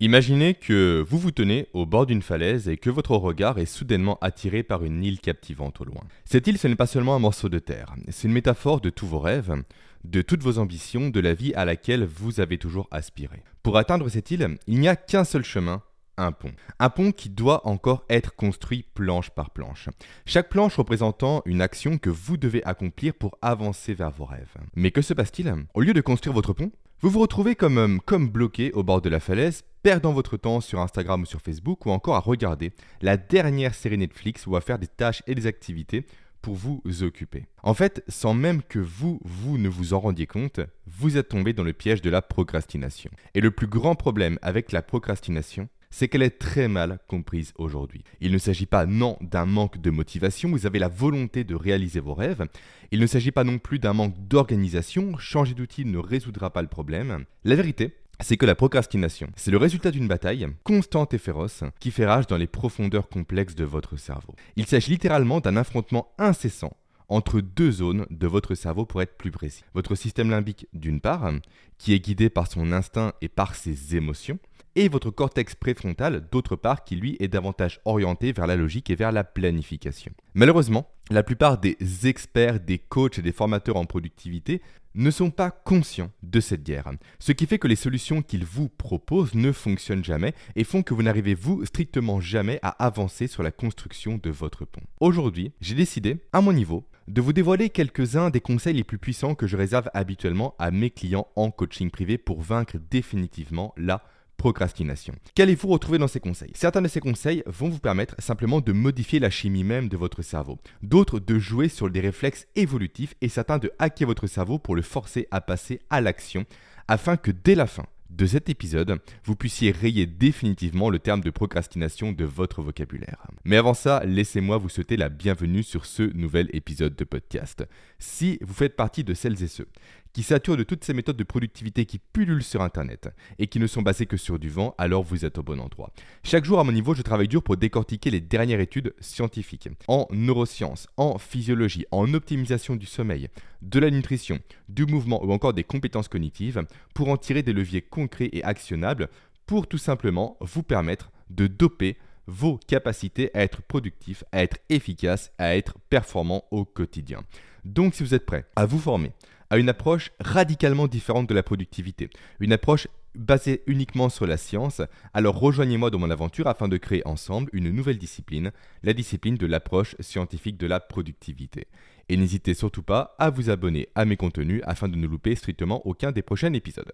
Imaginez 0.00 0.54
que 0.54 1.04
vous 1.08 1.18
vous 1.18 1.30
tenez 1.30 1.68
au 1.72 1.86
bord 1.86 2.04
d'une 2.04 2.20
falaise 2.20 2.68
et 2.68 2.76
que 2.76 2.90
votre 2.90 3.12
regard 3.12 3.60
est 3.60 3.64
soudainement 3.64 4.18
attiré 4.22 4.64
par 4.64 4.82
une 4.82 5.04
île 5.04 5.20
captivante 5.20 5.80
au 5.80 5.84
loin. 5.84 6.02
Cette 6.24 6.48
île, 6.48 6.58
ce 6.58 6.66
n'est 6.66 6.74
pas 6.74 6.88
seulement 6.88 7.14
un 7.14 7.20
morceau 7.20 7.48
de 7.48 7.60
terre, 7.60 7.94
c'est 8.08 8.26
une 8.26 8.34
métaphore 8.34 8.80
de 8.80 8.90
tous 8.90 9.06
vos 9.06 9.20
rêves, 9.20 9.54
de 10.02 10.20
toutes 10.20 10.42
vos 10.42 10.58
ambitions, 10.58 11.10
de 11.10 11.20
la 11.20 11.32
vie 11.32 11.54
à 11.54 11.64
laquelle 11.64 12.04
vous 12.04 12.40
avez 12.40 12.58
toujours 12.58 12.88
aspiré. 12.90 13.44
Pour 13.62 13.78
atteindre 13.78 14.08
cette 14.08 14.32
île, 14.32 14.58
il 14.66 14.80
n'y 14.80 14.88
a 14.88 14.96
qu'un 14.96 15.22
seul 15.22 15.44
chemin, 15.44 15.80
un 16.16 16.32
pont. 16.32 16.52
Un 16.80 16.90
pont 16.90 17.12
qui 17.12 17.30
doit 17.30 17.64
encore 17.64 18.04
être 18.10 18.34
construit 18.34 18.84
planche 18.94 19.30
par 19.30 19.50
planche. 19.50 19.88
Chaque 20.26 20.48
planche 20.48 20.76
représentant 20.76 21.42
une 21.46 21.62
action 21.62 21.98
que 21.98 22.10
vous 22.10 22.36
devez 22.36 22.64
accomplir 22.64 23.14
pour 23.14 23.38
avancer 23.42 23.94
vers 23.94 24.10
vos 24.10 24.24
rêves. 24.24 24.56
Mais 24.74 24.90
que 24.90 25.02
se 25.02 25.14
passe-t-il? 25.14 25.54
Au 25.72 25.80
lieu 25.80 25.92
de 25.92 26.00
construire 26.00 26.34
votre 26.34 26.52
pont, 26.52 26.72
vous 27.00 27.10
vous 27.10 27.20
retrouvez 27.20 27.54
comme, 27.54 27.78
euh, 27.78 27.98
comme 28.04 28.28
bloqué 28.28 28.72
au 28.72 28.82
bord 28.82 29.02
de 29.02 29.08
la 29.08 29.20
falaise, 29.20 29.64
perdant 29.82 30.12
votre 30.12 30.36
temps 30.36 30.60
sur 30.60 30.80
Instagram 30.80 31.22
ou 31.22 31.26
sur 31.26 31.40
Facebook, 31.40 31.84
ou 31.86 31.90
encore 31.90 32.16
à 32.16 32.20
regarder 32.20 32.72
la 33.02 33.16
dernière 33.16 33.74
série 33.74 33.98
Netflix 33.98 34.46
ou 34.46 34.56
à 34.56 34.60
faire 34.60 34.78
des 34.78 34.86
tâches 34.86 35.22
et 35.26 35.34
des 35.34 35.46
activités 35.46 36.06
pour 36.40 36.54
vous 36.54 36.82
occuper. 37.02 37.46
En 37.62 37.72
fait, 37.72 38.04
sans 38.06 38.34
même 38.34 38.62
que 38.62 38.78
vous, 38.78 39.18
vous 39.24 39.56
ne 39.56 39.68
vous 39.68 39.94
en 39.94 40.00
rendiez 40.00 40.26
compte, 40.26 40.60
vous 40.86 41.16
êtes 41.16 41.28
tombé 41.28 41.54
dans 41.54 41.62
le 41.62 41.72
piège 41.72 42.02
de 42.02 42.10
la 42.10 42.20
procrastination. 42.20 43.10
Et 43.34 43.40
le 43.40 43.50
plus 43.50 43.66
grand 43.66 43.94
problème 43.94 44.38
avec 44.42 44.70
la 44.70 44.82
procrastination, 44.82 45.68
c'est 45.94 46.08
qu'elle 46.08 46.22
est 46.22 46.40
très 46.40 46.66
mal 46.66 46.98
comprise 47.06 47.52
aujourd'hui. 47.54 48.02
Il 48.20 48.32
ne 48.32 48.38
s'agit 48.38 48.66
pas 48.66 48.84
non 48.84 49.16
d'un 49.20 49.46
manque 49.46 49.80
de 49.80 49.90
motivation, 49.90 50.50
vous 50.50 50.66
avez 50.66 50.80
la 50.80 50.88
volonté 50.88 51.44
de 51.44 51.54
réaliser 51.54 52.00
vos 52.00 52.14
rêves. 52.14 52.44
Il 52.90 52.98
ne 52.98 53.06
s'agit 53.06 53.30
pas 53.30 53.44
non 53.44 53.58
plus 53.58 53.78
d'un 53.78 53.92
manque 53.92 54.16
d'organisation, 54.26 55.16
changer 55.18 55.54
d'outil 55.54 55.84
ne 55.84 55.98
résoudra 55.98 56.50
pas 56.50 56.62
le 56.62 56.68
problème. 56.68 57.24
La 57.44 57.54
vérité, 57.54 57.94
c'est 58.18 58.36
que 58.36 58.44
la 58.44 58.56
procrastination, 58.56 59.28
c'est 59.36 59.52
le 59.52 59.56
résultat 59.56 59.92
d'une 59.92 60.08
bataille 60.08 60.48
constante 60.64 61.14
et 61.14 61.18
féroce 61.18 61.62
qui 61.78 61.92
fait 61.92 62.06
rage 62.06 62.26
dans 62.26 62.38
les 62.38 62.48
profondeurs 62.48 63.08
complexes 63.08 63.54
de 63.54 63.64
votre 63.64 63.96
cerveau. 63.96 64.34
Il 64.56 64.66
s'agit 64.66 64.90
littéralement 64.90 65.38
d'un 65.38 65.56
affrontement 65.56 66.08
incessant 66.18 66.76
entre 67.08 67.40
deux 67.40 67.70
zones 67.70 68.06
de 68.10 68.26
votre 68.26 68.56
cerveau 68.56 68.84
pour 68.84 69.00
être 69.00 69.16
plus 69.16 69.30
précis. 69.30 69.62
Votre 69.74 69.94
système 69.94 70.30
limbique 70.30 70.66
d'une 70.72 71.00
part, 71.00 71.30
qui 71.78 71.92
est 71.92 72.00
guidé 72.00 72.30
par 72.30 72.50
son 72.50 72.72
instinct 72.72 73.12
et 73.20 73.28
par 73.28 73.54
ses 73.54 73.94
émotions, 73.94 74.40
et 74.76 74.88
votre 74.88 75.10
cortex 75.10 75.54
préfrontal, 75.54 76.26
d'autre 76.30 76.56
part, 76.56 76.84
qui 76.84 76.96
lui 76.96 77.16
est 77.20 77.28
davantage 77.28 77.80
orienté 77.84 78.32
vers 78.32 78.46
la 78.46 78.56
logique 78.56 78.90
et 78.90 78.96
vers 78.96 79.12
la 79.12 79.24
planification. 79.24 80.12
Malheureusement, 80.34 80.88
la 81.10 81.22
plupart 81.22 81.58
des 81.58 81.76
experts, 82.04 82.60
des 82.60 82.78
coachs 82.78 83.18
et 83.18 83.22
des 83.22 83.32
formateurs 83.32 83.76
en 83.76 83.84
productivité 83.84 84.62
ne 84.94 85.10
sont 85.10 85.30
pas 85.30 85.50
conscients 85.50 86.10
de 86.22 86.40
cette 86.40 86.62
guerre, 86.62 86.90
ce 87.18 87.32
qui 87.32 87.46
fait 87.46 87.58
que 87.58 87.66
les 87.66 87.76
solutions 87.76 88.22
qu'ils 88.22 88.44
vous 88.44 88.68
proposent 88.68 89.34
ne 89.34 89.52
fonctionnent 89.52 90.04
jamais 90.04 90.34
et 90.54 90.64
font 90.64 90.82
que 90.82 90.94
vous 90.94 91.02
n'arrivez 91.02 91.34
vous 91.34 91.64
strictement 91.64 92.20
jamais 92.20 92.60
à 92.62 92.70
avancer 92.84 93.26
sur 93.26 93.42
la 93.42 93.50
construction 93.50 94.20
de 94.22 94.30
votre 94.30 94.64
pont. 94.64 94.82
Aujourd'hui, 95.00 95.52
j'ai 95.60 95.74
décidé, 95.74 96.18
à 96.32 96.40
mon 96.40 96.52
niveau, 96.52 96.84
de 97.08 97.20
vous 97.20 97.32
dévoiler 97.32 97.70
quelques-uns 97.70 98.30
des 98.30 98.40
conseils 98.40 98.74
les 98.74 98.84
plus 98.84 98.98
puissants 98.98 99.34
que 99.34 99.46
je 99.46 99.56
réserve 99.56 99.90
habituellement 99.92 100.54
à 100.58 100.70
mes 100.70 100.90
clients 100.90 101.28
en 101.36 101.50
coaching 101.50 101.90
privé 101.90 102.16
pour 102.16 102.40
vaincre 102.40 102.78
définitivement 102.90 103.74
la 103.76 104.02
procrastination. 104.36 105.14
Qu'allez-vous 105.34 105.68
retrouver 105.68 105.98
dans 105.98 106.08
ces 106.08 106.20
conseils? 106.20 106.52
Certains 106.54 106.82
de 106.82 106.88
ces 106.88 107.00
conseils 107.00 107.42
vont 107.46 107.68
vous 107.68 107.78
permettre 107.78 108.14
simplement 108.18 108.60
de 108.60 108.72
modifier 108.72 109.18
la 109.18 109.30
chimie 109.30 109.64
même 109.64 109.88
de 109.88 109.96
votre 109.96 110.22
cerveau, 110.22 110.58
d'autres 110.82 111.20
de 111.20 111.38
jouer 111.38 111.68
sur 111.68 111.90
des 111.90 112.00
réflexes 112.00 112.46
évolutifs 112.56 113.14
et 113.20 113.28
certains 113.28 113.58
de 113.58 113.72
hacker 113.78 114.08
votre 114.08 114.26
cerveau 114.26 114.58
pour 114.58 114.76
le 114.76 114.82
forcer 114.82 115.28
à 115.30 115.40
passer 115.40 115.80
à 115.90 116.00
l'action 116.00 116.44
afin 116.88 117.16
que 117.16 117.30
dès 117.30 117.54
la 117.54 117.66
fin 117.66 117.86
de 118.10 118.26
cet 118.26 118.48
épisode, 118.48 119.00
vous 119.24 119.34
puissiez 119.34 119.72
rayer 119.72 120.06
définitivement 120.06 120.88
le 120.88 120.98
terme 120.98 121.20
de 121.20 121.30
procrastination 121.30 122.12
de 122.12 122.24
votre 122.24 122.62
vocabulaire. 122.62 123.26
Mais 123.44 123.56
avant 123.56 123.74
ça, 123.74 124.02
laissez-moi 124.04 124.58
vous 124.58 124.68
souhaiter 124.68 124.96
la 124.96 125.08
bienvenue 125.08 125.62
sur 125.62 125.84
ce 125.84 126.02
nouvel 126.14 126.48
épisode 126.52 126.94
de 126.94 127.04
podcast. 127.04 127.64
Si 127.98 128.38
vous 128.42 128.54
faites 128.54 128.76
partie 128.76 129.04
de 129.04 129.14
celles 129.14 129.42
et 129.42 129.48
ceux 129.48 129.68
qui 130.14 130.22
saturent 130.22 130.56
de 130.56 130.62
toutes 130.62 130.84
ces 130.84 130.94
méthodes 130.94 131.16
de 131.16 131.24
productivité 131.24 131.84
qui 131.84 131.98
pullulent 131.98 132.42
sur 132.42 132.62
Internet 132.62 133.10
et 133.38 133.48
qui 133.48 133.58
ne 133.58 133.66
sont 133.66 133.82
basées 133.82 134.06
que 134.06 134.16
sur 134.16 134.38
du 134.38 134.48
vent, 134.48 134.74
alors 134.78 135.02
vous 135.02 135.24
êtes 135.26 135.38
au 135.38 135.42
bon 135.42 135.60
endroit. 135.60 135.90
Chaque 136.22 136.44
jour 136.44 136.60
à 136.60 136.64
mon 136.64 136.72
niveau, 136.72 136.94
je 136.94 137.02
travaille 137.02 137.28
dur 137.28 137.42
pour 137.42 137.56
décortiquer 137.56 138.10
les 138.10 138.20
dernières 138.20 138.60
études 138.60 138.94
scientifiques 139.00 139.68
en 139.88 140.06
neurosciences, 140.12 140.86
en 140.96 141.18
physiologie, 141.18 141.84
en 141.90 142.14
optimisation 142.14 142.76
du 142.76 142.86
sommeil, 142.86 143.28
de 143.60 143.80
la 143.80 143.90
nutrition, 143.90 144.38
du 144.68 144.86
mouvement 144.86 145.22
ou 145.24 145.32
encore 145.32 145.52
des 145.52 145.64
compétences 145.64 146.08
cognitives 146.08 146.62
pour 146.94 147.08
en 147.08 147.16
tirer 147.16 147.42
des 147.42 147.52
leviers 147.52 147.82
concrets 147.82 148.30
et 148.32 148.44
actionnables 148.44 149.08
pour 149.46 149.66
tout 149.66 149.78
simplement 149.78 150.36
vous 150.40 150.62
permettre 150.62 151.10
de 151.28 151.48
doper 151.48 151.96
vos 152.26 152.56
capacités 152.56 153.30
à 153.34 153.42
être 153.42 153.62
productif, 153.62 154.22
à 154.32 154.42
être 154.42 154.58
efficace, 154.68 155.32
à 155.38 155.56
être 155.56 155.74
performant 155.90 156.44
au 156.52 156.64
quotidien. 156.64 157.22
Donc 157.64 157.94
si 157.94 158.02
vous 158.02 158.14
êtes 158.14 158.26
prêt 158.26 158.46
à 158.56 158.64
vous 158.64 158.78
former, 158.78 159.10
à 159.54 159.58
une 159.58 159.68
approche 159.68 160.10
radicalement 160.18 160.88
différente 160.88 161.28
de 161.28 161.34
la 161.34 161.44
productivité, 161.44 162.10
une 162.40 162.52
approche 162.52 162.88
basée 163.14 163.62
uniquement 163.68 164.08
sur 164.08 164.26
la 164.26 164.36
science, 164.36 164.82
alors 165.12 165.38
rejoignez-moi 165.38 165.90
dans 165.90 166.00
mon 166.00 166.10
aventure 166.10 166.48
afin 166.48 166.66
de 166.66 166.76
créer 166.76 167.06
ensemble 167.06 167.50
une 167.52 167.70
nouvelle 167.70 167.96
discipline, 167.96 168.50
la 168.82 168.92
discipline 168.94 169.36
de 169.36 169.46
l'approche 169.46 169.94
scientifique 170.00 170.56
de 170.56 170.66
la 170.66 170.80
productivité. 170.80 171.68
Et 172.08 172.16
n'hésitez 172.16 172.52
surtout 172.52 172.82
pas 172.82 173.14
à 173.20 173.30
vous 173.30 173.48
abonner 173.48 173.88
à 173.94 174.04
mes 174.04 174.16
contenus 174.16 174.60
afin 174.64 174.88
de 174.88 174.96
ne 174.96 175.06
louper 175.06 175.36
strictement 175.36 175.86
aucun 175.86 176.10
des 176.10 176.22
prochains 176.22 176.52
épisodes. 176.52 176.90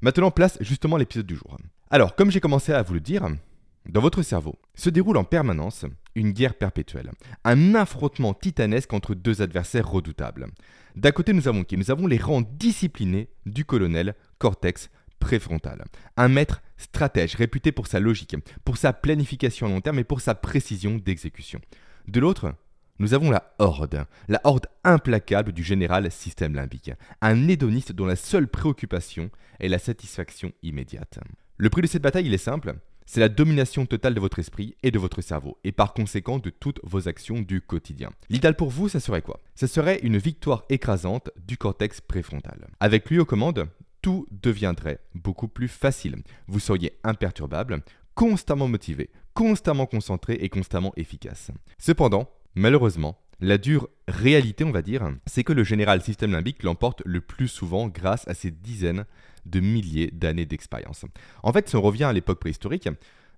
Maintenant, 0.00 0.32
place 0.32 0.58
justement 0.60 0.96
l'épisode 0.96 1.26
du 1.26 1.36
jour. 1.36 1.56
Alors, 1.90 2.16
comme 2.16 2.32
j'ai 2.32 2.40
commencé 2.40 2.72
à 2.72 2.82
vous 2.82 2.94
le 2.94 3.00
dire, 3.00 3.24
dans 3.88 4.00
votre 4.00 4.22
cerveau 4.22 4.58
se 4.74 4.90
déroule 4.90 5.16
en 5.16 5.22
permanence 5.24 5.86
une 6.18 6.32
guerre 6.32 6.54
perpétuelle, 6.54 7.10
un 7.44 7.74
affrontement 7.74 8.34
titanesque 8.34 8.92
entre 8.92 9.14
deux 9.14 9.40
adversaires 9.40 9.88
redoutables. 9.88 10.48
D'un 10.96 11.12
côté, 11.12 11.32
nous 11.32 11.48
avons 11.48 11.64
qui? 11.64 11.76
Nous 11.76 11.90
avons 11.90 12.06
les 12.06 12.18
rangs 12.18 12.42
disciplinés 12.42 13.28
du 13.46 13.64
colonel 13.64 14.14
cortex 14.38 14.90
préfrontal, 15.18 15.84
un 16.16 16.28
maître 16.28 16.62
stratège 16.76 17.34
réputé 17.34 17.72
pour 17.72 17.86
sa 17.86 18.00
logique, 18.00 18.36
pour 18.64 18.76
sa 18.76 18.92
planification 18.92 19.66
à 19.66 19.70
long 19.70 19.80
terme 19.80 19.98
et 19.98 20.04
pour 20.04 20.20
sa 20.20 20.34
précision 20.34 20.96
d'exécution. 20.96 21.60
De 22.06 22.20
l'autre, 22.20 22.54
nous 22.98 23.14
avons 23.14 23.30
la 23.30 23.54
horde, 23.58 24.04
la 24.28 24.40
horde 24.44 24.66
implacable 24.82 25.52
du 25.52 25.62
général 25.62 26.10
système 26.10 26.54
limbique, 26.54 26.92
un 27.20 27.48
hédoniste 27.48 27.92
dont 27.92 28.06
la 28.06 28.16
seule 28.16 28.48
préoccupation 28.48 29.30
est 29.60 29.68
la 29.68 29.78
satisfaction 29.78 30.52
immédiate. 30.62 31.20
Le 31.58 31.70
prix 31.70 31.82
de 31.82 31.86
cette 31.86 32.02
bataille, 32.02 32.26
il 32.26 32.34
est 32.34 32.38
simple, 32.38 32.74
c'est 33.08 33.20
la 33.20 33.30
domination 33.30 33.86
totale 33.86 34.12
de 34.12 34.20
votre 34.20 34.38
esprit 34.38 34.76
et 34.82 34.90
de 34.90 34.98
votre 34.98 35.22
cerveau, 35.22 35.56
et 35.64 35.72
par 35.72 35.94
conséquent 35.94 36.38
de 36.38 36.50
toutes 36.50 36.78
vos 36.84 37.08
actions 37.08 37.40
du 37.40 37.62
quotidien. 37.62 38.10
L'idéal 38.28 38.54
pour 38.54 38.68
vous, 38.68 38.90
ça 38.90 39.00
serait 39.00 39.22
quoi? 39.22 39.40
Ça 39.54 39.66
serait 39.66 39.98
une 40.02 40.18
victoire 40.18 40.66
écrasante 40.68 41.30
du 41.46 41.56
cortex 41.56 42.02
préfrontal. 42.02 42.68
Avec 42.80 43.08
lui 43.08 43.18
aux 43.18 43.24
commandes, 43.24 43.66
tout 44.02 44.26
deviendrait 44.30 45.00
beaucoup 45.14 45.48
plus 45.48 45.68
facile. 45.68 46.16
Vous 46.48 46.60
seriez 46.60 46.98
imperturbable, 47.02 47.82
constamment 48.14 48.68
motivé, 48.68 49.08
constamment 49.32 49.86
concentré 49.86 50.34
et 50.34 50.50
constamment 50.50 50.92
efficace. 50.96 51.50
Cependant, 51.78 52.28
malheureusement, 52.54 53.18
la 53.40 53.58
dure 53.58 53.88
réalité, 54.08 54.64
on 54.64 54.72
va 54.72 54.82
dire, 54.82 55.08
c'est 55.26 55.44
que 55.44 55.52
le 55.52 55.64
général 55.64 56.02
système 56.02 56.32
limbique 56.32 56.62
l'emporte 56.62 57.02
le 57.04 57.20
plus 57.20 57.48
souvent 57.48 57.88
grâce 57.88 58.26
à 58.26 58.34
ses 58.34 58.50
dizaines 58.50 59.04
de 59.46 59.60
milliers 59.60 60.10
d'années 60.12 60.46
d'expérience. 60.46 61.04
En 61.42 61.52
fait, 61.52 61.68
si 61.68 61.76
on 61.76 61.82
revient 61.82 62.04
à 62.04 62.12
l'époque 62.12 62.40
préhistorique, 62.40 62.88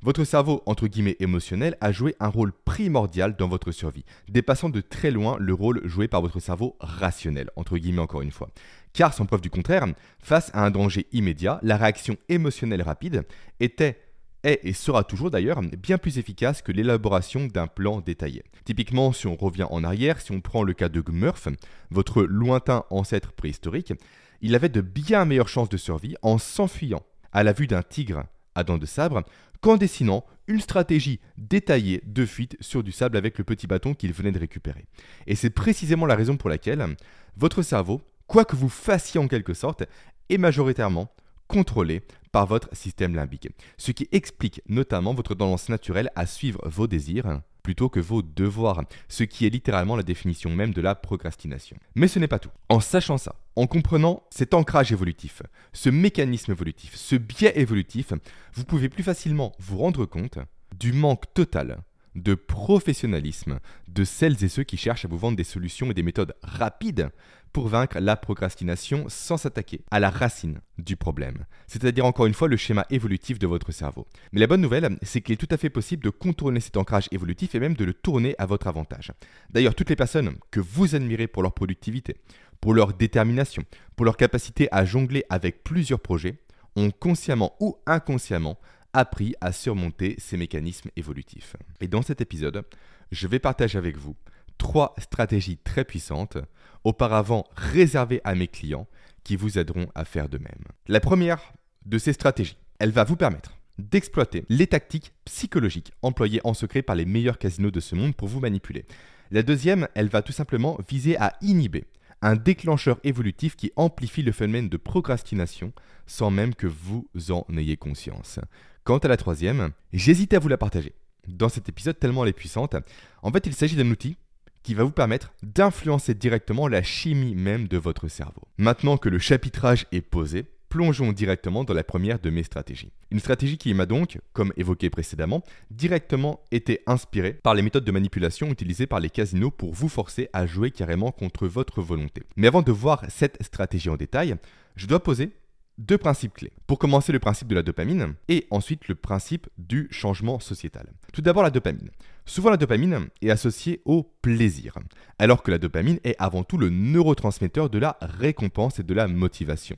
votre 0.02 0.24
cerveau, 0.24 0.62
entre 0.64 0.86
guillemets 0.86 1.16
émotionnel, 1.20 1.76
a 1.82 1.92
joué 1.92 2.14
un 2.20 2.28
rôle 2.28 2.52
primordial 2.52 3.36
dans 3.36 3.48
votre 3.48 3.70
survie, 3.70 4.06
dépassant 4.28 4.70
de 4.70 4.80
très 4.80 5.10
loin 5.10 5.36
le 5.38 5.52
rôle 5.52 5.86
joué 5.86 6.08
par 6.08 6.22
votre 6.22 6.40
cerveau 6.40 6.76
rationnel, 6.80 7.50
entre 7.54 7.76
guillemets 7.76 8.00
encore 8.00 8.22
une 8.22 8.30
fois. 8.30 8.48
Car, 8.94 9.12
sans 9.12 9.26
preuve 9.26 9.42
du 9.42 9.50
contraire, 9.50 9.86
face 10.18 10.50
à 10.54 10.64
un 10.64 10.70
danger 10.70 11.06
immédiat, 11.12 11.60
la 11.62 11.76
réaction 11.76 12.16
émotionnelle 12.30 12.80
rapide 12.80 13.24
était 13.60 14.00
est 14.44 14.60
et 14.62 14.72
sera 14.72 15.04
toujours 15.04 15.30
d'ailleurs 15.30 15.60
bien 15.60 15.98
plus 15.98 16.18
efficace 16.18 16.62
que 16.62 16.72
l'élaboration 16.72 17.46
d'un 17.46 17.66
plan 17.66 18.00
détaillé. 18.00 18.42
Typiquement, 18.64 19.12
si 19.12 19.26
on 19.26 19.36
revient 19.36 19.66
en 19.70 19.84
arrière, 19.84 20.20
si 20.20 20.32
on 20.32 20.40
prend 20.40 20.62
le 20.62 20.72
cas 20.72 20.88
de 20.88 21.00
Gmurf, 21.00 21.48
votre 21.90 22.22
lointain 22.22 22.84
ancêtre 22.90 23.32
préhistorique, 23.32 23.92
il 24.40 24.54
avait 24.54 24.68
de 24.68 24.80
bien 24.80 25.24
meilleures 25.24 25.48
chances 25.48 25.68
de 25.68 25.76
survie 25.76 26.16
en 26.22 26.38
s'enfuyant 26.38 27.02
à 27.32 27.42
la 27.42 27.52
vue 27.52 27.66
d'un 27.66 27.82
tigre 27.82 28.24
à 28.54 28.64
dents 28.64 28.78
de 28.78 28.86
sabre 28.86 29.22
qu'en 29.60 29.76
dessinant 29.76 30.24
une 30.46 30.60
stratégie 30.60 31.20
détaillée 31.38 32.02
de 32.06 32.26
fuite 32.26 32.56
sur 32.60 32.82
du 32.82 32.92
sable 32.92 33.16
avec 33.16 33.38
le 33.38 33.44
petit 33.44 33.66
bâton 33.66 33.94
qu'il 33.94 34.12
venait 34.12 34.32
de 34.32 34.38
récupérer. 34.38 34.86
Et 35.26 35.36
c'est 35.36 35.50
précisément 35.50 36.06
la 36.06 36.16
raison 36.16 36.36
pour 36.36 36.50
laquelle 36.50 36.96
votre 37.36 37.62
cerveau, 37.62 38.00
quoi 38.26 38.44
que 38.44 38.56
vous 38.56 38.68
fassiez 38.68 39.20
en 39.20 39.28
quelque 39.28 39.54
sorte, 39.54 39.84
est 40.28 40.38
majoritairement 40.38 41.12
contrôlé 41.50 42.02
par 42.30 42.46
votre 42.46 42.68
système 42.76 43.16
limbique. 43.16 43.48
Ce 43.76 43.90
qui 43.90 44.08
explique 44.12 44.62
notamment 44.68 45.14
votre 45.14 45.34
tendance 45.34 45.68
naturelle 45.68 46.10
à 46.14 46.24
suivre 46.24 46.60
vos 46.64 46.86
désirs 46.86 47.40
plutôt 47.64 47.88
que 47.88 48.00
vos 48.00 48.22
devoirs, 48.22 48.84
ce 49.08 49.24
qui 49.24 49.46
est 49.46 49.50
littéralement 49.50 49.96
la 49.96 50.04
définition 50.04 50.50
même 50.50 50.72
de 50.72 50.80
la 50.80 50.94
procrastination. 50.94 51.76
Mais 51.96 52.08
ce 52.08 52.20
n'est 52.20 52.28
pas 52.28 52.38
tout. 52.38 52.50
En 52.68 52.78
sachant 52.80 53.18
ça, 53.18 53.34
en 53.56 53.66
comprenant 53.66 54.22
cet 54.30 54.54
ancrage 54.54 54.92
évolutif, 54.92 55.42
ce 55.72 55.90
mécanisme 55.90 56.52
évolutif, 56.52 56.94
ce 56.94 57.16
biais 57.16 57.58
évolutif, 57.58 58.12
vous 58.54 58.64
pouvez 58.64 58.88
plus 58.88 59.02
facilement 59.02 59.52
vous 59.58 59.78
rendre 59.78 60.06
compte 60.06 60.38
du 60.78 60.92
manque 60.92 61.24
total 61.34 61.82
de 62.14 62.34
professionnalisme 62.34 63.60
de 63.88 64.04
celles 64.04 64.42
et 64.44 64.48
ceux 64.48 64.64
qui 64.64 64.76
cherchent 64.76 65.04
à 65.04 65.08
vous 65.08 65.18
vendre 65.18 65.36
des 65.36 65.44
solutions 65.44 65.90
et 65.90 65.94
des 65.94 66.02
méthodes 66.02 66.34
rapides 66.42 67.10
pour 67.52 67.68
vaincre 67.68 67.98
la 67.98 68.16
procrastination 68.16 69.06
sans 69.08 69.36
s'attaquer 69.36 69.80
à 69.90 70.00
la 70.00 70.10
racine 70.10 70.60
du 70.78 70.96
problème, 70.96 71.46
c'est-à-dire 71.66 72.06
encore 72.06 72.26
une 72.26 72.34
fois 72.34 72.48
le 72.48 72.56
schéma 72.56 72.86
évolutif 72.90 73.38
de 73.38 73.46
votre 73.46 73.72
cerveau. 73.72 74.06
Mais 74.32 74.40
la 74.40 74.46
bonne 74.46 74.60
nouvelle, 74.60 74.98
c'est 75.02 75.20
qu'il 75.20 75.34
est 75.34 75.36
tout 75.36 75.48
à 75.50 75.56
fait 75.56 75.70
possible 75.70 76.04
de 76.04 76.10
contourner 76.10 76.60
cet 76.60 76.76
ancrage 76.76 77.08
évolutif 77.10 77.54
et 77.54 77.60
même 77.60 77.74
de 77.74 77.84
le 77.84 77.94
tourner 77.94 78.34
à 78.38 78.46
votre 78.46 78.66
avantage. 78.66 79.12
D'ailleurs, 79.50 79.74
toutes 79.74 79.90
les 79.90 79.96
personnes 79.96 80.36
que 80.50 80.60
vous 80.60 80.94
admirez 80.94 81.26
pour 81.26 81.42
leur 81.42 81.52
productivité, 81.52 82.16
pour 82.60 82.74
leur 82.74 82.94
détermination, 82.94 83.64
pour 83.96 84.04
leur 84.04 84.16
capacité 84.16 84.68
à 84.70 84.84
jongler 84.84 85.24
avec 85.28 85.64
plusieurs 85.64 86.00
projets, 86.00 86.38
ont 86.76 86.90
consciemment 86.90 87.56
ou 87.60 87.76
inconsciemment 87.86 88.58
appris 88.92 89.34
à 89.40 89.52
surmonter 89.52 90.16
ces 90.18 90.36
mécanismes 90.36 90.90
évolutifs. 90.96 91.56
Et 91.80 91.88
dans 91.88 92.02
cet 92.02 92.20
épisode, 92.20 92.64
je 93.12 93.26
vais 93.26 93.38
partager 93.38 93.78
avec 93.78 93.96
vous 93.96 94.16
trois 94.58 94.94
stratégies 94.98 95.56
très 95.56 95.84
puissantes, 95.84 96.36
auparavant 96.84 97.44
réservées 97.56 98.20
à 98.24 98.34
mes 98.34 98.48
clients, 98.48 98.86
qui 99.24 99.36
vous 99.36 99.58
aideront 99.58 99.88
à 99.94 100.04
faire 100.04 100.28
de 100.28 100.38
même. 100.38 100.64
La 100.88 101.00
première 101.00 101.52
de 101.86 101.98
ces 101.98 102.12
stratégies, 102.12 102.56
elle 102.78 102.90
va 102.90 103.04
vous 103.04 103.16
permettre 103.16 103.56
d'exploiter 103.78 104.44
les 104.48 104.66
tactiques 104.66 105.12
psychologiques 105.24 105.92
employées 106.02 106.40
en 106.44 106.54
secret 106.54 106.82
par 106.82 106.96
les 106.96 107.06
meilleurs 107.06 107.38
casinos 107.38 107.70
de 107.70 107.80
ce 107.80 107.94
monde 107.94 108.14
pour 108.14 108.28
vous 108.28 108.40
manipuler. 108.40 108.84
La 109.30 109.42
deuxième, 109.42 109.88
elle 109.94 110.08
va 110.08 110.22
tout 110.22 110.32
simplement 110.32 110.78
viser 110.88 111.16
à 111.16 111.34
inhiber 111.40 111.86
un 112.22 112.36
déclencheur 112.36 112.98
évolutif 113.04 113.56
qui 113.56 113.72
amplifie 113.76 114.22
le 114.22 114.32
phénomène 114.32 114.68
de 114.68 114.76
procrastination 114.76 115.72
sans 116.06 116.30
même 116.30 116.54
que 116.54 116.66
vous 116.66 117.08
en 117.30 117.46
ayez 117.56 117.76
conscience. 117.76 118.40
Quant 118.84 118.98
à 118.98 119.08
la 119.08 119.16
troisième, 119.16 119.70
j'hésite 119.92 120.34
à 120.34 120.38
vous 120.38 120.48
la 120.48 120.58
partager. 120.58 120.92
Dans 121.28 121.48
cet 121.48 121.68
épisode 121.68 121.98
tellement 121.98 122.24
elle 122.24 122.30
est 122.30 122.34
puissante, 122.34 122.76
en 123.22 123.30
fait 123.30 123.46
il 123.46 123.54
s'agit 123.54 123.76
d'un 123.76 123.90
outil 123.90 124.16
qui 124.62 124.74
va 124.74 124.84
vous 124.84 124.90
permettre 124.90 125.32
d'influencer 125.42 126.14
directement 126.14 126.68
la 126.68 126.82
chimie 126.82 127.34
même 127.34 127.68
de 127.68 127.78
votre 127.78 128.08
cerveau. 128.08 128.42
Maintenant 128.58 128.96
que 128.96 129.08
le 129.08 129.18
chapitrage 129.18 129.86
est 129.92 130.00
posé, 130.00 130.44
plongeons 130.70 131.12
directement 131.12 131.64
dans 131.64 131.74
la 131.74 131.84
première 131.84 132.20
de 132.20 132.30
mes 132.30 132.44
stratégies. 132.44 132.92
Une 133.10 133.18
stratégie 133.18 133.58
qui 133.58 133.74
m'a 133.74 133.86
donc, 133.86 134.18
comme 134.32 134.52
évoqué 134.56 134.88
précédemment, 134.88 135.42
directement 135.70 136.40
été 136.52 136.80
inspirée 136.86 137.32
par 137.32 137.54
les 137.54 137.62
méthodes 137.62 137.84
de 137.84 137.92
manipulation 137.92 138.48
utilisées 138.48 138.86
par 138.86 139.00
les 139.00 139.10
casinos 139.10 139.50
pour 139.50 139.74
vous 139.74 139.88
forcer 139.88 140.28
à 140.32 140.46
jouer 140.46 140.70
carrément 140.70 141.10
contre 141.10 141.48
votre 141.48 141.82
volonté. 141.82 142.22
Mais 142.36 142.46
avant 142.46 142.62
de 142.62 142.72
voir 142.72 143.04
cette 143.08 143.42
stratégie 143.42 143.90
en 143.90 143.96
détail, 143.96 144.36
je 144.76 144.86
dois 144.86 145.02
poser 145.02 145.32
deux 145.80 145.98
principes 145.98 146.34
clés. 146.34 146.52
Pour 146.66 146.78
commencer, 146.78 147.12
le 147.12 147.18
principe 147.18 147.48
de 147.48 147.54
la 147.54 147.62
dopamine 147.62 148.14
et 148.28 148.46
ensuite 148.50 148.88
le 148.88 148.94
principe 148.94 149.48
du 149.58 149.88
changement 149.90 150.38
sociétal. 150.38 150.92
Tout 151.12 151.22
d'abord, 151.22 151.42
la 151.42 151.50
dopamine. 151.50 151.90
Souvent, 152.26 152.50
la 152.50 152.56
dopamine 152.56 153.08
est 153.22 153.30
associée 153.30 153.80
au 153.84 154.04
plaisir, 154.22 154.78
alors 155.18 155.42
que 155.42 155.50
la 155.50 155.58
dopamine 155.58 155.98
est 156.04 156.16
avant 156.18 156.44
tout 156.44 156.58
le 156.58 156.68
neurotransmetteur 156.68 157.70
de 157.70 157.78
la 157.78 157.96
récompense 158.00 158.78
et 158.78 158.84
de 158.84 158.94
la 158.94 159.08
motivation. 159.08 159.76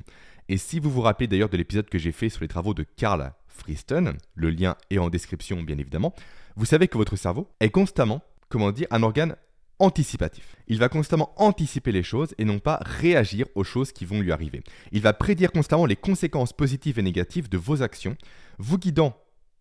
Et 0.48 0.56
si 0.56 0.80
vous 0.80 0.90
vous 0.90 1.00
rappelez 1.00 1.28
d'ailleurs 1.28 1.48
de 1.48 1.56
l'épisode 1.56 1.88
que 1.88 1.98
j'ai 1.98 2.12
fait 2.12 2.28
sur 2.28 2.42
les 2.42 2.48
travaux 2.48 2.74
de 2.74 2.82
Carl 2.82 3.32
Friston, 3.46 4.14
le 4.34 4.50
lien 4.50 4.76
est 4.90 4.98
en 4.98 5.08
description 5.08 5.62
bien 5.62 5.78
évidemment, 5.78 6.14
vous 6.56 6.66
savez 6.66 6.88
que 6.88 6.98
votre 6.98 7.16
cerveau 7.16 7.48
est 7.60 7.70
constamment, 7.70 8.22
comment 8.48 8.72
dire, 8.72 8.88
un 8.90 9.02
organe 9.02 9.36
Il 10.68 10.78
va 10.78 10.88
constamment 10.88 11.32
anticiper 11.36 11.92
les 11.92 12.02
choses 12.02 12.34
et 12.38 12.44
non 12.44 12.58
pas 12.58 12.80
réagir 12.82 13.46
aux 13.54 13.64
choses 13.64 13.92
qui 13.92 14.04
vont 14.04 14.20
lui 14.20 14.32
arriver. 14.32 14.62
Il 14.92 15.02
va 15.02 15.12
prédire 15.12 15.52
constamment 15.52 15.86
les 15.86 15.96
conséquences 15.96 16.52
positives 16.52 16.98
et 16.98 17.02
négatives 17.02 17.48
de 17.48 17.58
vos 17.58 17.82
actions, 17.82 18.16
vous 18.58 18.78
guidant 18.78 19.16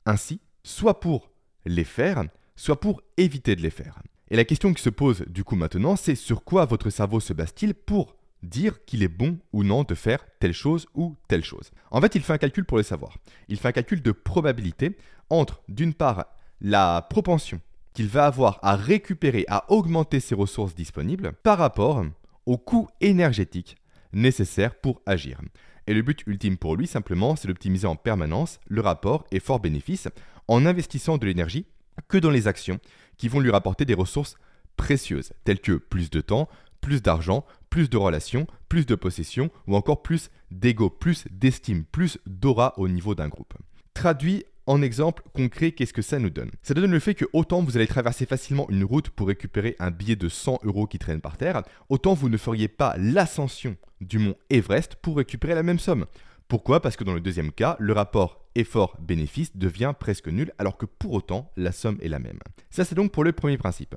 ainsi 0.06 0.40
soit 0.64 1.00
pour 1.00 1.32
les 1.66 1.84
faire, 1.84 2.24
soit 2.56 2.80
pour 2.80 3.02
éviter 3.18 3.56
de 3.56 3.62
les 3.62 3.70
faire. 3.70 4.02
Et 4.30 4.36
la 4.36 4.46
question 4.46 4.74
qui 4.74 4.82
se 4.82 4.90
pose 4.90 5.26
du 5.28 5.44
coup 5.44 5.56
maintenant, 5.56 5.96
c'est 5.96 6.16
sur 6.16 6.44
quoi 6.44 6.66
votre 6.66 6.90
cerveau 6.90 7.20
se 7.20 7.34
base-t-il 7.34 7.74
pour 7.74 8.16
dire 8.44 8.86
qu'il 8.86 9.04
est 9.04 9.08
bon 9.08 9.38
ou 9.54 9.64
non 9.64 9.84
de 9.84 9.96
faire 9.96 10.26
telle 10.40 10.54
chose 10.54 10.88
ou 10.96 11.16
telle 11.28 11.44
chose? 11.44 11.72
En 11.90 12.00
fait, 12.00 12.16
il 12.16 12.22
fait 12.22 12.34
un 12.34 12.38
calcul 12.38 12.66
pour 12.66 12.78
le 12.78 12.84
savoir. 12.84 13.18
Il 13.50 13.58
fait 13.58 13.68
un 13.68 13.74
calcul 13.74 14.02
de 14.02 14.12
probabilité 14.12 14.98
entre, 15.30 15.62
d'une 15.68 15.94
part, 15.94 16.26
la 16.62 17.08
propension 17.10 17.60
qu'il 17.94 18.08
va 18.08 18.26
avoir 18.26 18.60
à 18.62 18.76
récupérer, 18.76 19.46
à 19.48 19.72
augmenter 19.72 20.20
ses 20.20 20.36
ressources 20.36 20.76
disponibles 20.76 21.34
par 21.44 21.58
rapport 21.58 22.04
au 22.46 22.58
coût 22.58 22.88
énergétique 23.02 23.78
nécessaire 24.14 24.76
pour 24.76 25.02
agir. 25.06 25.40
Et 25.88 25.94
le 25.94 26.02
but 26.02 26.24
ultime 26.28 26.58
pour 26.58 26.76
lui, 26.76 26.88
simplement, 26.88 27.36
c'est 27.36 27.48
d'optimiser 27.48 27.88
en 27.88 27.96
permanence 27.96 28.60
le 28.68 28.82
rapport 28.82 29.26
effort-bénéfice 29.32 30.08
en 30.48 30.66
investissant 30.66 31.18
de 31.18 31.26
l'énergie 31.26 31.66
que 32.08 32.18
dans 32.18 32.30
les 32.30 32.48
actions 32.48 32.80
qui 33.18 33.28
vont 33.28 33.40
lui 33.40 33.52
rapporter 33.52 33.86
des 33.86 33.94
ressources 33.94 34.36
précieuses, 34.78 35.34
telles 35.44 35.60
que 35.60 35.74
plus 35.74 36.10
de 36.10 36.22
temps, 36.22 36.50
plus 36.82 37.02
d'argent, 37.02 37.46
plus 37.70 37.90
de 37.90 37.98
relations, 37.98 38.48
plus 38.70 38.86
de 38.86 38.96
possessions 38.96 39.50
ou 39.68 39.76
encore 39.76 40.02
plus 40.02 40.30
d'ego, 40.50 40.90
plus 40.90 41.26
d'estime, 41.30 41.86
plus 41.86 42.18
d'aura 42.26 42.74
au 42.78 42.88
niveau 42.88 43.16
d'un 43.16 43.28
groupe. 43.28 43.54
Traduit 43.94 44.44
en 44.68 44.82
exemple 44.82 45.24
concret, 45.34 45.72
qu'est-ce 45.72 45.94
que 45.94 46.02
ça 46.02 46.20
nous 46.20 46.30
donne? 46.30 46.52
Ça 46.62 46.74
donne 46.74 46.92
le 46.92 47.00
fait 47.00 47.16
que 47.16 47.26
autant 47.34 47.62
vous 47.62 47.78
allez 47.78 47.88
traverser 47.88 48.26
facilement 48.26 48.70
une 48.70 48.84
route 48.84 49.10
pour 49.10 49.28
récupérer 49.28 49.76
un 49.80 49.92
billet 49.92 50.16
de 50.16 50.30
100 50.30 50.60
euros 50.64 50.88
qui 50.88 51.00
traîne 51.00 51.22
par 51.22 51.38
terre, 51.38 51.64
autant 51.90 52.14
vous 52.14 52.30
ne 52.30 52.38
feriez 52.38 52.68
pas 52.68 52.96
l'ascension 52.98 53.76
du 54.02 54.20
mont 54.20 54.36
Everest 54.50 54.96
pour 54.96 55.18
récupérer 55.18 55.56
la 55.56 55.64
même 55.64 55.80
somme. 55.80 56.06
Pourquoi? 56.48 56.82
Parce 56.82 56.96
que 56.98 57.04
dans 57.04 57.14
le 57.14 57.22
deuxième 57.22 57.52
cas, 57.52 57.78
le 57.80 57.94
rapport 57.94 58.46
effort-bénéfice 58.56 59.56
devient 59.56 59.94
presque 59.98 60.28
nul 60.28 60.52
alors 60.58 60.78
que 60.78 60.86
pour 60.86 61.14
autant 61.14 61.52
la 61.56 61.72
somme 61.72 61.98
est 62.02 62.10
la 62.10 62.20
même. 62.20 62.40
Ça 62.70 62.84
c'est 62.84 62.96
donc 62.96 63.12
pour 63.12 63.24
le 63.24 63.32
premier 63.32 63.58
principe. 63.58 63.96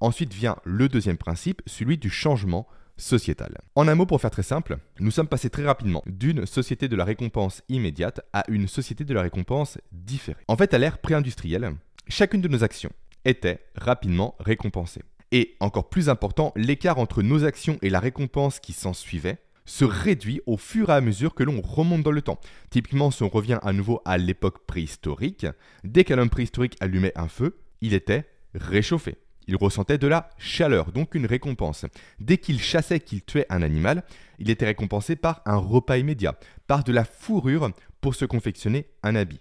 Ensuite 0.00 0.32
vient 0.32 0.56
le 0.64 0.88
deuxième 0.88 1.16
principe, 1.16 1.62
celui 1.66 1.98
du 1.98 2.10
changement 2.10 2.68
sociétal. 2.96 3.58
En 3.74 3.88
un 3.88 3.94
mot, 3.94 4.06
pour 4.06 4.20
faire 4.20 4.30
très 4.30 4.42
simple, 4.42 4.78
nous 5.00 5.10
sommes 5.10 5.28
passés 5.28 5.50
très 5.50 5.64
rapidement 5.64 6.02
d'une 6.06 6.46
société 6.46 6.88
de 6.88 6.96
la 6.96 7.04
récompense 7.04 7.62
immédiate 7.68 8.20
à 8.32 8.44
une 8.48 8.68
société 8.68 9.04
de 9.04 9.14
la 9.14 9.22
récompense 9.22 9.78
différée. 9.92 10.42
En 10.48 10.56
fait, 10.56 10.74
à 10.74 10.78
l'ère 10.78 10.98
pré-industrielle, 10.98 11.72
chacune 12.08 12.40
de 12.40 12.48
nos 12.48 12.64
actions 12.64 12.92
était 13.24 13.60
rapidement 13.74 14.36
récompensée. 14.38 15.02
Et 15.32 15.56
encore 15.60 15.88
plus 15.88 16.08
important, 16.08 16.52
l'écart 16.56 16.98
entre 16.98 17.22
nos 17.22 17.44
actions 17.44 17.78
et 17.82 17.90
la 17.90 18.00
récompense 18.00 18.60
qui 18.60 18.72
s'en 18.72 18.92
suivait 18.92 19.38
se 19.64 19.84
réduit 19.84 20.40
au 20.46 20.56
fur 20.56 20.90
et 20.90 20.92
à 20.92 21.00
mesure 21.00 21.34
que 21.34 21.42
l'on 21.42 21.60
remonte 21.60 22.04
dans 22.04 22.12
le 22.12 22.22
temps. 22.22 22.40
Typiquement, 22.70 23.10
si 23.10 23.24
on 23.24 23.28
revient 23.28 23.58
à 23.62 23.72
nouveau 23.72 24.00
à 24.04 24.16
l'époque 24.16 24.64
préhistorique, 24.66 25.46
dès 25.82 26.04
qu'un 26.04 26.18
homme 26.18 26.30
préhistorique 26.30 26.76
allumait 26.80 27.12
un 27.16 27.26
feu, 27.26 27.58
il 27.80 27.92
était 27.92 28.28
réchauffé. 28.54 29.16
Il 29.48 29.56
ressentait 29.56 29.98
de 29.98 30.06
la 30.06 30.30
chaleur, 30.38 30.92
donc 30.92 31.14
une 31.14 31.26
récompense. 31.26 31.86
Dès 32.18 32.38
qu'il 32.38 32.60
chassait, 32.60 33.00
qu'il 33.00 33.22
tuait 33.22 33.46
un 33.48 33.62
animal, 33.62 34.02
il 34.38 34.50
était 34.50 34.66
récompensé 34.66 35.14
par 35.16 35.42
un 35.46 35.56
repas 35.56 35.98
immédiat, 35.98 36.38
par 36.66 36.82
de 36.82 36.92
la 36.92 37.04
fourrure 37.04 37.70
pour 38.00 38.14
se 38.14 38.24
confectionner 38.24 38.88
un 39.02 39.14
habit. 39.14 39.40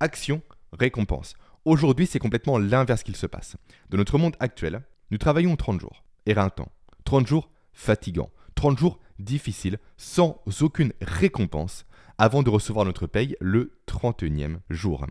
Action, 0.00 0.42
récompense. 0.72 1.34
Aujourd'hui, 1.64 2.06
c'est 2.06 2.18
complètement 2.18 2.58
l'inverse 2.58 3.02
qu'il 3.02 3.16
se 3.16 3.26
passe. 3.26 3.56
Dans 3.90 3.98
notre 3.98 4.18
monde 4.18 4.36
actuel, 4.40 4.82
nous 5.10 5.18
travaillons 5.18 5.56
30 5.56 5.80
jours, 5.80 6.04
éreintants, 6.26 6.70
30 7.04 7.26
jours 7.26 7.50
fatigants, 7.72 8.30
30 8.56 8.78
jours 8.78 9.00
difficiles, 9.18 9.78
sans 9.96 10.42
aucune 10.60 10.92
récompense, 11.00 11.86
avant 12.18 12.42
de 12.42 12.50
recevoir 12.50 12.84
notre 12.84 13.06
paye 13.06 13.36
le 13.40 13.72
31e 13.88 14.58
jour. 14.70 15.06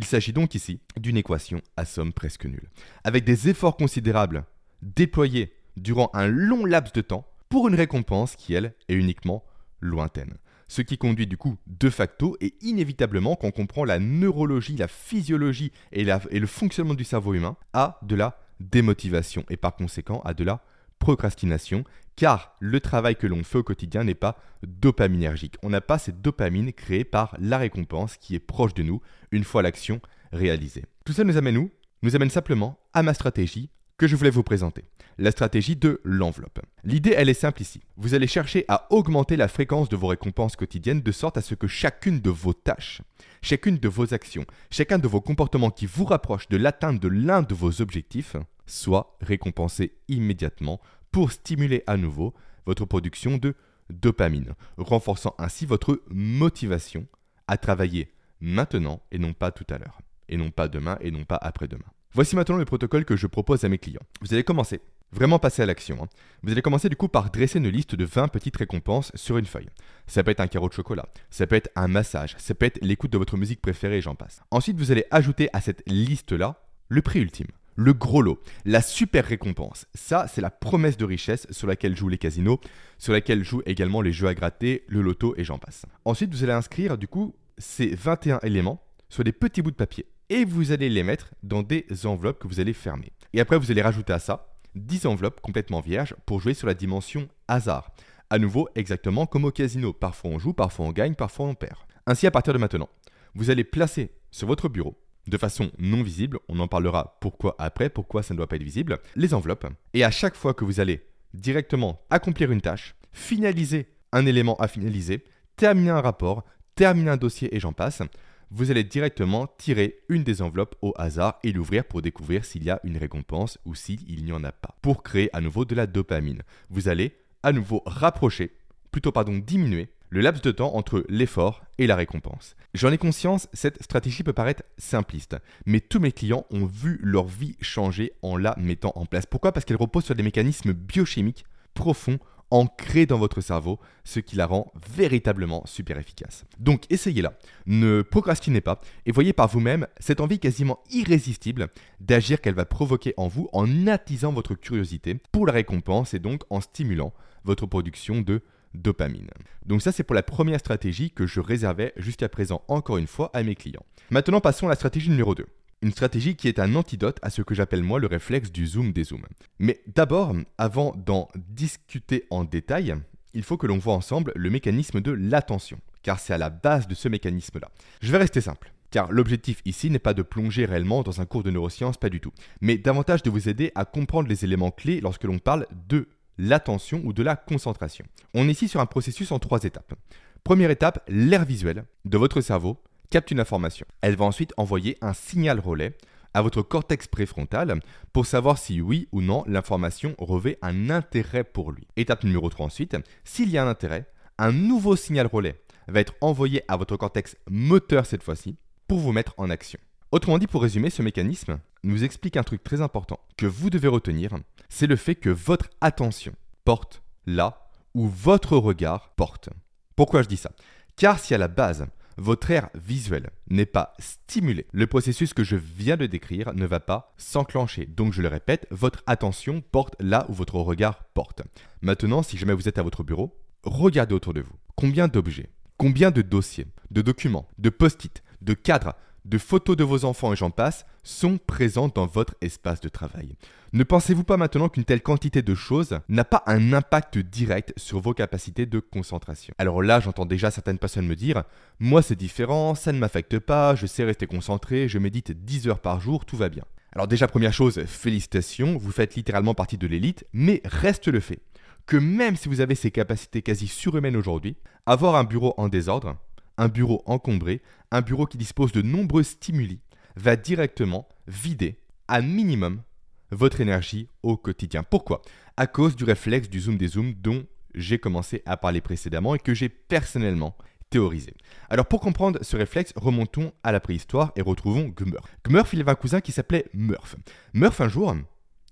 Il 0.00 0.06
s'agit 0.06 0.32
donc 0.32 0.54
ici 0.54 0.80
d'une 0.96 1.18
équation 1.18 1.60
à 1.76 1.84
somme 1.84 2.14
presque 2.14 2.46
nulle, 2.46 2.70
avec 3.04 3.22
des 3.22 3.50
efforts 3.50 3.76
considérables 3.76 4.46
déployés 4.80 5.52
durant 5.76 6.08
un 6.14 6.26
long 6.26 6.64
laps 6.64 6.94
de 6.94 7.02
temps 7.02 7.26
pour 7.50 7.68
une 7.68 7.74
récompense 7.74 8.34
qui, 8.34 8.54
elle, 8.54 8.72
est 8.88 8.94
uniquement 8.94 9.44
lointaine. 9.80 10.38
Ce 10.68 10.80
qui 10.80 10.96
conduit 10.96 11.26
du 11.26 11.36
coup 11.36 11.58
de 11.66 11.90
facto 11.90 12.38
et 12.40 12.54
inévitablement, 12.62 13.36
quand 13.36 13.48
on 13.48 13.50
comprend 13.50 13.84
la 13.84 13.98
neurologie, 13.98 14.74
la 14.74 14.88
physiologie 14.88 15.70
et, 15.92 16.06
et 16.30 16.38
le 16.38 16.46
fonctionnement 16.46 16.94
du 16.94 17.04
cerveau 17.04 17.34
humain, 17.34 17.58
à 17.74 17.98
de 18.00 18.16
la 18.16 18.38
démotivation 18.58 19.44
et 19.50 19.58
par 19.58 19.76
conséquent 19.76 20.22
à 20.24 20.32
de 20.32 20.44
la 20.44 20.62
procrastination, 21.00 21.82
car 22.14 22.54
le 22.60 22.78
travail 22.78 23.16
que 23.16 23.26
l'on 23.26 23.42
fait 23.42 23.58
au 23.58 23.64
quotidien 23.64 24.04
n'est 24.04 24.14
pas 24.14 24.38
dopaminergique. 24.62 25.56
On 25.64 25.70
n'a 25.70 25.80
pas 25.80 25.98
cette 25.98 26.22
dopamine 26.22 26.72
créée 26.72 27.04
par 27.04 27.34
la 27.40 27.58
récompense 27.58 28.16
qui 28.16 28.36
est 28.36 28.38
proche 28.38 28.74
de 28.74 28.84
nous 28.84 29.00
une 29.32 29.42
fois 29.42 29.62
l'action 29.62 30.00
réalisée. 30.30 30.84
Tout 31.04 31.12
ça 31.12 31.24
nous 31.24 31.36
amène 31.36 31.56
où? 31.56 31.70
Nous 32.02 32.14
amène 32.14 32.30
simplement 32.30 32.78
à 32.92 33.02
ma 33.02 33.14
stratégie 33.14 33.70
que 33.98 34.06
je 34.06 34.16
voulais 34.16 34.30
vous 34.30 34.42
présenter. 34.42 34.84
La 35.18 35.30
stratégie 35.30 35.76
de 35.76 36.00
l'enveloppe. 36.04 36.60
L'idée, 36.84 37.14
elle 37.14 37.28
est 37.28 37.34
simple 37.34 37.60
ici. 37.60 37.82
Vous 37.98 38.14
allez 38.14 38.26
chercher 38.26 38.64
à 38.68 38.86
augmenter 38.90 39.36
la 39.36 39.48
fréquence 39.48 39.90
de 39.90 39.96
vos 39.96 40.06
récompenses 40.06 40.56
quotidiennes 40.56 41.02
de 41.02 41.12
sorte 41.12 41.36
à 41.36 41.42
ce 41.42 41.54
que 41.54 41.66
chacune 41.66 42.20
de 42.20 42.30
vos 42.30 42.54
tâches, 42.54 43.02
chacune 43.42 43.76
de 43.76 43.88
vos 43.88 44.14
actions, 44.14 44.46
chacun 44.70 44.98
de 44.98 45.08
vos 45.08 45.20
comportements 45.20 45.70
qui 45.70 45.84
vous 45.84 46.06
rapprochent 46.06 46.48
de 46.48 46.56
l'atteinte 46.56 47.00
de 47.00 47.08
l'un 47.08 47.42
de 47.42 47.54
vos 47.54 47.82
objectifs 47.82 48.36
soit 48.70 49.16
récompensé 49.20 49.94
immédiatement 50.08 50.80
pour 51.12 51.32
stimuler 51.32 51.82
à 51.86 51.96
nouveau 51.96 52.34
votre 52.66 52.84
production 52.84 53.36
de 53.36 53.54
dopamine, 53.90 54.54
renforçant 54.76 55.34
ainsi 55.38 55.66
votre 55.66 56.02
motivation 56.08 57.06
à 57.48 57.56
travailler 57.56 58.12
maintenant 58.40 59.02
et 59.10 59.18
non 59.18 59.32
pas 59.32 59.50
tout 59.50 59.66
à 59.70 59.78
l'heure, 59.78 60.00
et 60.28 60.36
non 60.36 60.50
pas 60.50 60.68
demain 60.68 60.98
et 61.00 61.10
non 61.10 61.24
pas 61.24 61.38
après-demain. 61.40 61.84
Voici 62.12 62.34
maintenant 62.34 62.56
le 62.56 62.64
protocole 62.64 63.04
que 63.04 63.16
je 63.16 63.26
propose 63.26 63.64
à 63.64 63.68
mes 63.68 63.78
clients. 63.78 64.02
Vous 64.20 64.34
allez 64.34 64.42
commencer, 64.42 64.80
vraiment 65.12 65.38
passer 65.38 65.62
à 65.62 65.66
l'action. 65.66 65.98
Hein. 66.02 66.08
Vous 66.42 66.50
allez 66.50 66.62
commencer 66.62 66.88
du 66.88 66.96
coup 66.96 67.06
par 67.06 67.30
dresser 67.30 67.58
une 67.58 67.68
liste 67.68 67.94
de 67.94 68.04
20 68.04 68.28
petites 68.28 68.56
récompenses 68.56 69.12
sur 69.14 69.38
une 69.38 69.46
feuille. 69.46 69.68
Ça 70.06 70.24
peut 70.24 70.32
être 70.32 70.40
un 70.40 70.48
carreau 70.48 70.68
de 70.68 70.74
chocolat, 70.74 71.06
ça 71.30 71.46
peut 71.46 71.56
être 71.56 71.70
un 71.76 71.86
massage, 71.86 72.34
ça 72.38 72.54
peut 72.54 72.66
être 72.66 72.80
l'écoute 72.82 73.12
de 73.12 73.18
votre 73.18 73.36
musique 73.36 73.60
préférée 73.60 73.98
et 73.98 74.00
j'en 74.00 74.16
passe. 74.16 74.42
Ensuite, 74.50 74.76
vous 74.76 74.90
allez 74.90 75.04
ajouter 75.10 75.48
à 75.52 75.60
cette 75.60 75.82
liste-là 75.88 76.62
le 76.88 77.02
prix 77.02 77.20
ultime 77.20 77.46
le 77.76 77.92
gros 77.92 78.22
lot, 78.22 78.38
la 78.64 78.82
super 78.82 79.24
récompense. 79.24 79.86
Ça, 79.94 80.26
c'est 80.28 80.40
la 80.40 80.50
promesse 80.50 80.96
de 80.96 81.04
richesse 81.04 81.46
sur 81.50 81.66
laquelle 81.66 81.96
jouent 81.96 82.08
les 82.08 82.18
casinos, 82.18 82.60
sur 82.98 83.12
laquelle 83.12 83.44
jouent 83.44 83.62
également 83.66 84.02
les 84.02 84.12
jeux 84.12 84.28
à 84.28 84.34
gratter, 84.34 84.84
le 84.88 85.00
loto 85.00 85.34
et 85.36 85.44
j'en 85.44 85.58
passe. 85.58 85.86
Ensuite, 86.04 86.32
vous 86.34 86.44
allez 86.44 86.52
inscrire 86.52 86.98
du 86.98 87.08
coup 87.08 87.34
ces 87.58 87.94
21 87.94 88.40
éléments 88.40 88.82
sur 89.08 89.24
des 89.24 89.32
petits 89.32 89.62
bouts 89.62 89.70
de 89.70 89.76
papier 89.76 90.06
et 90.28 90.44
vous 90.44 90.72
allez 90.72 90.88
les 90.88 91.02
mettre 91.02 91.32
dans 91.42 91.62
des 91.62 91.86
enveloppes 92.04 92.38
que 92.38 92.48
vous 92.48 92.60
allez 92.60 92.72
fermer. 92.72 93.12
Et 93.32 93.40
après, 93.40 93.58
vous 93.58 93.70
allez 93.70 93.82
rajouter 93.82 94.12
à 94.12 94.18
ça 94.18 94.54
10 94.76 95.06
enveloppes 95.06 95.40
complètement 95.40 95.80
vierges 95.80 96.14
pour 96.26 96.40
jouer 96.40 96.54
sur 96.54 96.66
la 96.66 96.74
dimension 96.74 97.28
hasard. 97.48 97.90
À 98.30 98.38
nouveau, 98.38 98.68
exactement 98.76 99.26
comme 99.26 99.44
au 99.44 99.50
casino. 99.50 99.92
Parfois 99.92 100.30
on 100.30 100.38
joue, 100.38 100.52
parfois 100.52 100.86
on 100.86 100.92
gagne, 100.92 101.14
parfois 101.14 101.46
on 101.46 101.54
perd. 101.54 101.78
Ainsi, 102.06 102.26
à 102.26 102.30
partir 102.30 102.52
de 102.52 102.58
maintenant, 102.58 102.88
vous 103.34 103.50
allez 103.50 103.64
placer 103.64 104.12
sur 104.30 104.46
votre 104.46 104.68
bureau 104.68 104.96
de 105.26 105.38
façon 105.38 105.70
non 105.78 106.02
visible, 106.02 106.38
on 106.48 106.58
en 106.60 106.68
parlera 106.68 107.18
pourquoi 107.20 107.54
après, 107.58 107.90
pourquoi 107.90 108.22
ça 108.22 108.34
ne 108.34 108.38
doit 108.38 108.48
pas 108.48 108.56
être 108.56 108.62
visible, 108.62 108.98
les 109.16 109.34
enveloppes. 109.34 109.66
Et 109.94 110.04
à 110.04 110.10
chaque 110.10 110.36
fois 110.36 110.54
que 110.54 110.64
vous 110.64 110.80
allez 110.80 111.02
directement 111.34 112.00
accomplir 112.10 112.50
une 112.50 112.60
tâche, 112.60 112.94
finaliser 113.12 113.88
un 114.12 114.26
élément 114.26 114.56
à 114.56 114.68
finaliser, 114.68 115.24
terminer 115.56 115.90
un 115.90 116.00
rapport, 116.00 116.44
terminer 116.74 117.10
un 117.10 117.16
dossier 117.16 117.54
et 117.54 117.60
j'en 117.60 117.72
passe, 117.72 118.02
vous 118.50 118.70
allez 118.70 118.82
directement 118.82 119.46
tirer 119.58 120.00
une 120.08 120.24
des 120.24 120.42
enveloppes 120.42 120.74
au 120.82 120.92
hasard 120.96 121.38
et 121.44 121.52
l'ouvrir 121.52 121.84
pour 121.84 122.02
découvrir 122.02 122.44
s'il 122.44 122.64
y 122.64 122.70
a 122.70 122.80
une 122.82 122.96
récompense 122.96 123.58
ou 123.64 123.74
s'il 123.76 124.24
n'y 124.24 124.32
en 124.32 124.42
a 124.42 124.50
pas. 124.50 124.74
Pour 124.82 125.04
créer 125.04 125.30
à 125.34 125.40
nouveau 125.40 125.64
de 125.64 125.76
la 125.76 125.86
dopamine, 125.86 126.42
vous 126.68 126.88
allez 126.88 127.14
à 127.42 127.52
nouveau 127.52 127.82
rapprocher, 127.86 128.50
plutôt 128.90 129.12
pardon 129.12 129.38
diminuer 129.38 129.88
le 130.10 130.20
laps 130.20 130.42
de 130.42 130.50
temps 130.50 130.74
entre 130.74 131.04
l'effort 131.08 131.62
et 131.78 131.86
la 131.86 131.96
récompense. 131.96 132.56
J'en 132.74 132.92
ai 132.92 132.98
conscience, 132.98 133.48
cette 133.52 133.82
stratégie 133.82 134.22
peut 134.22 134.32
paraître 134.32 134.64
simpliste, 134.76 135.36
mais 135.66 135.80
tous 135.80 136.00
mes 136.00 136.12
clients 136.12 136.46
ont 136.50 136.66
vu 136.66 136.98
leur 137.02 137.26
vie 137.26 137.56
changer 137.60 138.12
en 138.22 138.36
la 138.36 138.54
mettant 138.58 138.92
en 138.96 139.06
place. 139.06 139.26
Pourquoi? 139.26 139.52
Parce 139.52 139.64
qu'elle 139.64 139.76
repose 139.76 140.04
sur 140.04 140.14
des 140.14 140.22
mécanismes 140.22 140.72
biochimiques 140.72 141.44
profonds 141.74 142.18
ancrés 142.50 143.06
dans 143.06 143.18
votre 143.18 143.40
cerveau, 143.40 143.78
ce 144.04 144.18
qui 144.18 144.34
la 144.34 144.46
rend 144.46 144.72
véritablement 144.92 145.64
super 145.66 145.98
efficace. 145.98 146.44
Donc 146.58 146.82
essayez-la, 146.90 147.38
ne 147.66 148.02
procrastinez 148.02 148.60
pas 148.60 148.80
et 149.06 149.12
voyez 149.12 149.32
par 149.32 149.46
vous-même 149.46 149.86
cette 150.00 150.20
envie 150.20 150.40
quasiment 150.40 150.80
irrésistible 150.90 151.68
d'agir 152.00 152.40
qu'elle 152.40 152.54
va 152.54 152.64
provoquer 152.64 153.14
en 153.16 153.28
vous 153.28 153.48
en 153.52 153.86
attisant 153.86 154.32
votre 154.32 154.56
curiosité 154.56 155.20
pour 155.30 155.46
la 155.46 155.52
récompense 155.52 156.12
et 156.12 156.18
donc 156.18 156.42
en 156.50 156.60
stimulant 156.60 157.12
votre 157.44 157.66
production 157.66 158.20
de 158.20 158.42
dopamine. 158.74 159.30
Donc 159.66 159.82
ça 159.82 159.92
c'est 159.92 160.04
pour 160.04 160.14
la 160.14 160.22
première 160.22 160.60
stratégie 160.60 161.10
que 161.10 161.26
je 161.26 161.40
réservais 161.40 161.92
jusqu'à 161.96 162.28
présent 162.28 162.62
encore 162.68 162.98
une 162.98 163.06
fois 163.06 163.30
à 163.34 163.42
mes 163.42 163.54
clients. 163.54 163.84
Maintenant 164.10 164.40
passons 164.40 164.66
à 164.66 164.70
la 164.70 164.76
stratégie 164.76 165.10
numéro 165.10 165.34
2. 165.34 165.46
Une 165.82 165.92
stratégie 165.92 166.36
qui 166.36 166.48
est 166.48 166.58
un 166.58 166.74
antidote 166.74 167.18
à 167.22 167.30
ce 167.30 167.40
que 167.40 167.54
j'appelle 167.54 167.82
moi 167.82 167.98
le 167.98 168.06
réflexe 168.06 168.52
du 168.52 168.66
zoom 168.66 168.92
des 168.92 169.04
zooms. 169.04 169.26
Mais 169.58 169.80
d'abord, 169.94 170.34
avant 170.58 170.94
d'en 170.94 171.28
discuter 171.36 172.26
en 172.28 172.44
détail, 172.44 172.94
il 173.32 173.42
faut 173.42 173.56
que 173.56 173.66
l'on 173.66 173.78
voit 173.78 173.94
ensemble 173.94 174.32
le 174.36 174.50
mécanisme 174.50 175.00
de 175.00 175.10
l'attention, 175.10 175.78
car 176.02 176.20
c'est 176.20 176.34
à 176.34 176.38
la 176.38 176.50
base 176.50 176.86
de 176.86 176.94
ce 176.94 177.08
mécanisme-là. 177.08 177.70
Je 178.02 178.12
vais 178.12 178.18
rester 178.18 178.42
simple. 178.42 178.72
Car 178.90 179.10
l'objectif 179.12 179.62
ici 179.64 179.88
n'est 179.88 180.00
pas 180.00 180.14
de 180.14 180.22
plonger 180.22 180.64
réellement 180.64 181.02
dans 181.02 181.20
un 181.20 181.24
cours 181.24 181.44
de 181.44 181.50
neurosciences, 181.50 181.96
pas 181.96 182.08
du 182.08 182.20
tout, 182.20 182.32
mais 182.60 182.76
davantage 182.76 183.22
de 183.22 183.30
vous 183.30 183.48
aider 183.48 183.70
à 183.76 183.84
comprendre 183.84 184.28
les 184.28 184.44
éléments 184.44 184.72
clés 184.72 185.00
lorsque 185.00 185.24
l'on 185.24 185.38
parle 185.38 185.66
de 185.88 186.08
l'attention 186.40 187.02
ou 187.04 187.12
de 187.12 187.22
la 187.22 187.36
concentration. 187.36 188.04
On 188.34 188.48
est 188.48 188.52
ici 188.52 188.68
sur 188.68 188.80
un 188.80 188.86
processus 188.86 189.30
en 189.30 189.38
trois 189.38 189.62
étapes. 189.64 189.94
Première 190.42 190.70
étape, 190.70 191.04
l'air 191.08 191.44
visuel 191.44 191.84
de 192.04 192.18
votre 192.18 192.40
cerveau 192.40 192.82
capte 193.10 193.30
une 193.30 193.40
information. 193.40 193.86
Elle 194.00 194.16
va 194.16 194.24
ensuite 194.24 194.54
envoyer 194.56 194.96
un 195.02 195.12
signal 195.12 195.60
relais 195.60 195.96
à 196.32 196.42
votre 196.42 196.62
cortex 196.62 197.08
préfrontal 197.08 197.80
pour 198.12 198.24
savoir 198.24 198.56
si 198.56 198.80
oui 198.80 199.08
ou 199.12 199.20
non 199.20 199.44
l'information 199.46 200.14
revêt 200.18 200.58
un 200.62 200.88
intérêt 200.90 201.44
pour 201.44 201.72
lui. 201.72 201.86
Étape 201.96 202.24
numéro 202.24 202.48
3 202.48 202.66
ensuite, 202.66 202.96
s'il 203.24 203.50
y 203.50 203.58
a 203.58 203.64
un 203.64 203.68
intérêt, 203.68 204.06
un 204.38 204.52
nouveau 204.52 204.96
signal 204.96 205.26
relais 205.26 205.60
va 205.88 206.00
être 206.00 206.14
envoyé 206.20 206.62
à 206.68 206.76
votre 206.76 206.96
cortex 206.96 207.36
moteur 207.50 208.06
cette 208.06 208.22
fois-ci 208.22 208.56
pour 208.86 209.00
vous 209.00 209.12
mettre 209.12 209.34
en 209.36 209.50
action. 209.50 209.78
Autrement 210.12 210.38
dit, 210.38 210.46
pour 210.46 210.62
résumer, 210.62 210.90
ce 210.90 211.02
mécanisme 211.02 211.58
nous 211.82 212.04
explique 212.04 212.36
un 212.36 212.42
truc 212.42 212.62
très 212.62 212.80
important 212.80 213.20
que 213.36 213.46
vous 213.46 213.70
devez 213.70 213.88
retenir, 213.88 214.34
c'est 214.68 214.86
le 214.86 214.96
fait 214.96 215.14
que 215.14 215.30
votre 215.30 215.70
attention 215.80 216.32
porte 216.64 217.02
là 217.26 217.70
où 217.94 218.06
votre 218.06 218.56
regard 218.56 219.10
porte. 219.16 219.48
Pourquoi 219.96 220.22
je 220.22 220.28
dis 220.28 220.36
ça? 220.36 220.52
Car 220.96 221.18
si 221.18 221.34
à 221.34 221.38
la 221.38 221.48
base, 221.48 221.86
votre 222.16 222.50
air 222.50 222.68
visuel 222.74 223.30
n'est 223.48 223.66
pas 223.66 223.94
stimulé, 223.98 224.66
le 224.72 224.86
processus 224.86 225.32
que 225.32 225.44
je 225.44 225.56
viens 225.56 225.96
de 225.96 226.06
décrire 226.06 226.52
ne 226.54 226.66
va 226.66 226.80
pas 226.80 227.14
s'enclencher. 227.16 227.86
Donc 227.86 228.12
je 228.12 228.22
le 228.22 228.28
répète, 228.28 228.66
votre 228.70 229.02
attention 229.06 229.62
porte 229.62 229.96
là 230.00 230.26
où 230.28 230.34
votre 230.34 230.56
regard 230.56 231.04
porte. 231.14 231.42
Maintenant, 231.80 232.22
si 232.22 232.36
jamais 232.36 232.54
vous 232.54 232.68
êtes 232.68 232.78
à 232.78 232.82
votre 232.82 233.04
bureau, 233.04 233.38
regardez 233.62 234.14
autour 234.14 234.34
de 234.34 234.42
vous. 234.42 234.52
Combien 234.76 235.08
d'objets 235.08 235.50
Combien 235.78 236.10
de 236.10 236.20
dossiers, 236.20 236.66
de 236.90 237.00
documents, 237.00 237.48
de 237.56 237.70
post-it, 237.70 238.22
de 238.42 238.52
cadres, 238.52 238.94
de 239.24 239.38
photos 239.38 239.76
de 239.76 239.84
vos 239.84 240.04
enfants 240.04 240.32
et 240.32 240.36
j'en 240.36 240.50
passe 240.50 240.86
sont 241.02 241.38
présentes 241.38 241.96
dans 241.96 242.06
votre 242.06 242.34
espace 242.40 242.80
de 242.80 242.88
travail. 242.88 243.36
Ne 243.72 243.84
pensez-vous 243.84 244.24
pas 244.24 244.36
maintenant 244.36 244.68
qu'une 244.68 244.84
telle 244.84 245.02
quantité 245.02 245.42
de 245.42 245.54
choses 245.54 246.00
n'a 246.08 246.24
pas 246.24 246.42
un 246.46 246.72
impact 246.72 247.18
direct 247.18 247.72
sur 247.76 248.00
vos 248.00 248.14
capacités 248.14 248.66
de 248.66 248.80
concentration? 248.80 249.54
Alors 249.58 249.82
là, 249.82 250.00
j'entends 250.00 250.26
déjà 250.26 250.50
certaines 250.50 250.78
personnes 250.78 251.06
me 251.06 251.16
dire 251.16 251.44
Moi, 251.78 252.02
c'est 252.02 252.16
différent, 252.16 252.74
ça 252.74 252.92
ne 252.92 252.98
m'affecte 252.98 253.38
pas, 253.38 253.74
je 253.74 253.86
sais 253.86 254.04
rester 254.04 254.26
concentré, 254.26 254.88
je 254.88 254.98
médite 254.98 255.32
10 255.32 255.68
heures 255.68 255.80
par 255.80 256.00
jour, 256.00 256.24
tout 256.24 256.36
va 256.36 256.48
bien. 256.48 256.64
Alors 256.92 257.06
déjà, 257.06 257.28
première 257.28 257.52
chose, 257.52 257.80
félicitations, 257.86 258.76
vous 258.76 258.90
faites 258.90 259.14
littéralement 259.14 259.54
partie 259.54 259.78
de 259.78 259.86
l'élite, 259.86 260.26
mais 260.32 260.60
reste 260.64 261.06
le 261.06 261.20
fait 261.20 261.40
que 261.86 261.96
même 261.96 262.36
si 262.36 262.48
vous 262.48 262.60
avez 262.60 262.76
ces 262.76 262.92
capacités 262.92 263.42
quasi 263.42 263.66
surhumaines 263.66 264.16
aujourd'hui, 264.16 264.56
avoir 264.86 265.16
un 265.16 265.24
bureau 265.24 265.54
en 265.56 265.68
désordre, 265.68 266.16
un 266.60 266.68
bureau 266.68 267.02
encombré, 267.06 267.62
un 267.90 268.02
bureau 268.02 268.26
qui 268.26 268.36
dispose 268.36 268.70
de 268.70 268.82
nombreux 268.82 269.22
stimuli, 269.22 269.80
va 270.14 270.36
directement 270.36 271.08
vider, 271.26 271.78
à 272.06 272.20
minimum, 272.20 272.82
votre 273.30 273.62
énergie 273.62 274.08
au 274.22 274.36
quotidien. 274.36 274.82
Pourquoi? 274.82 275.22
À 275.56 275.66
cause 275.66 275.96
du 275.96 276.04
réflexe 276.04 276.50
du 276.50 276.60
zoom 276.60 276.76
des 276.76 276.88
zooms 276.88 277.14
dont 277.14 277.46
j'ai 277.74 277.98
commencé 277.98 278.42
à 278.44 278.58
parler 278.58 278.82
précédemment 278.82 279.34
et 279.34 279.38
que 279.38 279.54
j'ai 279.54 279.70
personnellement 279.70 280.54
théorisé. 280.90 281.32
Alors 281.70 281.86
pour 281.86 282.00
comprendre 282.00 282.40
ce 282.42 282.56
réflexe, 282.56 282.92
remontons 282.94 283.52
à 283.62 283.72
la 283.72 283.80
préhistoire 283.80 284.32
et 284.36 284.42
retrouvons 284.42 284.88
Gmurf. 284.88 285.24
Gmurf, 285.46 285.72
il 285.72 285.80
avait 285.80 285.92
un 285.92 285.94
cousin 285.94 286.20
qui 286.20 286.32
s'appelait 286.32 286.66
Murph. 286.74 287.16
Murph, 287.54 287.80
un 287.80 287.88
jour, 287.88 288.14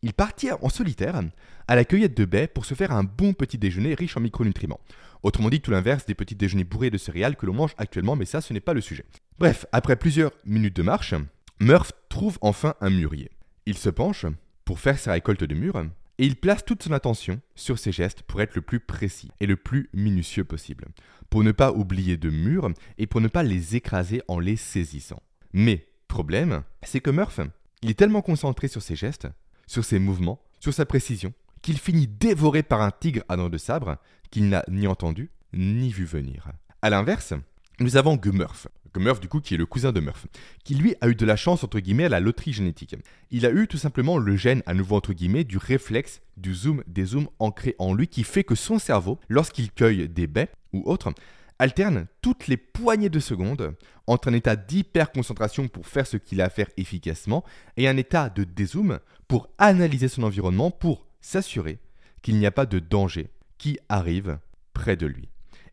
il 0.03 0.13
partit 0.13 0.51
en 0.51 0.69
solitaire 0.69 1.21
à 1.69 1.77
la 1.77 1.85
cueillette 1.85 2.17
de 2.17 2.25
baies 2.25 2.49
pour 2.49 2.67
se 2.67 2.75
faire 2.75 2.93
un 2.93 3.05
bon 3.05 3.33
petit 3.33 3.57
déjeuner 3.57 3.95
riche 3.95 4.17
en 4.17 4.21
micronutriments. 4.21 4.81
Autrement 5.23 5.51
dit, 5.51 5.61
tout 5.61 5.71
l'inverse 5.71 6.07
des 6.07 6.15
petits 6.15 6.35
déjeuners 6.35 6.65
bourrés 6.65 6.91
de 6.91 6.99
céréales 6.99 7.37
que 7.37 7.47
l'on 7.47 7.55
mange 7.55 7.75
actuellement, 7.79 8.17
mais 8.17 8.25
ça, 8.25 8.41
ce 8.41 8.53
n'est 8.53 8.61
pas 8.61 8.75
le 8.75 8.81
sujet. 8.81 9.05
Bref, 9.39 9.67
après 9.73 9.97
plusieurs 9.97 10.33
minutes 10.45 10.77
de 10.77 10.83
marche, 10.83 11.15
Murph 11.61 11.93
trouve 12.09 12.39
enfin 12.41 12.75
un 12.81 12.91
mûrier. 12.91 13.31
Il 13.67 13.77
se 13.77 13.91
penche 13.91 14.27
pour 14.65 14.81
faire 14.81 14.99
sa 14.99 15.13
récolte 15.13 15.45
de 15.45 15.55
mûres 15.55 15.85
et 16.19 16.27
il 16.27 16.37
place 16.37 16.65
toute 16.65 16.83
son 16.83 16.93
attention 16.93 17.41
sur 17.55 17.79
ses 17.79 17.93
gestes 17.93 18.23
pour 18.23 18.41
être 18.41 18.55
le 18.55 18.63
plus 18.63 18.81
précis 18.81 19.31
et 19.41 19.47
le 19.47 19.57
plus 19.57 19.89
minutieux 19.93 20.45
possible, 20.45 20.87
pour 21.31 21.45
ne 21.45 21.53
pas 21.53 21.73
oublier 21.73 22.17
de 22.17 22.31
mûres 22.31 22.71
et 22.99 23.07
pour 23.07 23.21
ne 23.21 23.29
pas 23.29 23.43
les 23.43 23.77
écraser 23.77 24.23
en 24.29 24.39
les 24.39 24.57
saisissant. 24.57 25.23
Mais, 25.53 25.87
problème, 26.09 26.63
c'est 26.83 27.01
que 27.01 27.11
Murph, 27.11 27.41
il 27.83 27.91
est 27.91 27.99
tellement 27.99 28.23
concentré 28.23 28.69
sur 28.69 28.83
ses 28.83 28.97
gestes, 28.97 29.29
sur 29.67 29.85
ses 29.85 29.99
mouvements, 29.99 30.43
sur 30.61 30.75
sa 30.75 30.87
précision, 30.87 31.33
qu'il 31.63 31.79
finit 31.79 32.09
dévoré 32.09 32.63
par 32.63 32.83
un 32.83 32.91
tigre 32.91 33.23
à 33.29 33.37
dents 33.37 33.49
de 33.49 33.59
sabre 33.59 33.99
qu'il 34.31 34.49
n'a 34.49 34.65
ni 34.69 34.87
entendu 34.87 35.31
ni 35.53 35.91
vu 35.91 36.05
venir. 36.05 36.53
A 36.83 36.91
l'inverse, 36.91 37.35
nous 37.81 37.97
avons 37.97 38.17
Gmurf. 38.17 38.69
Murph 38.99 39.21
du 39.21 39.29
coup 39.29 39.41
qui 39.41 39.55
est 39.55 39.59
le 39.59 39.67
cousin 39.67 39.93
de 39.93 40.01
Murph, 40.01 40.27
qui 40.65 40.75
lui 40.75 40.95
a 41.01 41.09
eu 41.09 41.15
de 41.15 41.27
la 41.27 41.37
chance 41.37 41.65
entre 41.65 41.81
guillemets 41.81 42.05
à 42.05 42.09
la 42.09 42.21
loterie 42.21 42.53
génétique. 42.53 42.97
Il 43.31 43.47
a 43.47 43.51
eu 43.51 43.67
tout 43.67 43.79
simplement 43.79 44.19
le 44.19 44.37
gène 44.37 44.63
à 44.67 44.75
nouveau 44.75 44.97
entre 44.97 45.13
guillemets 45.13 45.45
du 45.45 45.57
réflexe 45.57 46.21
du 46.37 46.55
zoom 46.55 46.83
des 46.87 47.07
zooms 47.07 47.29
ancré 47.39 47.75
en 47.79 47.95
lui 47.95 48.09
qui 48.09 48.25
fait 48.25 48.45
que 48.45 48.55
son 48.55 48.79
cerveau, 48.79 49.19
lorsqu'il 49.29 49.73
cueille 49.73 50.09
des 50.09 50.27
baies 50.27 50.51
ou 50.73 50.83
autres, 50.85 51.13
alterne 51.59 52.07
toutes 52.23 52.47
les 52.47 52.57
poignées 52.57 53.09
de 53.09 53.21
secondes 53.21 53.75
entre 54.07 54.29
un 54.29 54.35
état 54.35 54.57
d'hyperconcentration 54.57 55.69
pour 55.69 55.87
faire 55.87 56.07
ce 56.07 56.17
qu'il 56.17 56.41
a 56.41 56.45
à 56.45 56.51
faire 56.51 56.71
efficacement 56.77 57.45
et 57.77 57.89
un 57.89 57.97
état 57.97 58.29
de 58.31 58.45
dézoom 58.45 59.01
pour 59.27 59.49
analyser 59.59 60.09
son 60.09 60.23
environnement 60.23 60.71
pour 60.71 61.07
s'assurer 61.21 61.79
qu'il 62.23 62.39
n'y 62.39 62.47
a 62.47 62.51
pas 62.51 62.67
de 62.67 62.79
danger 62.79 63.31
qui 63.59 63.79
arrive 63.89 64.39
près 64.73 64.97
de 64.97 65.07
lui. 65.07 65.29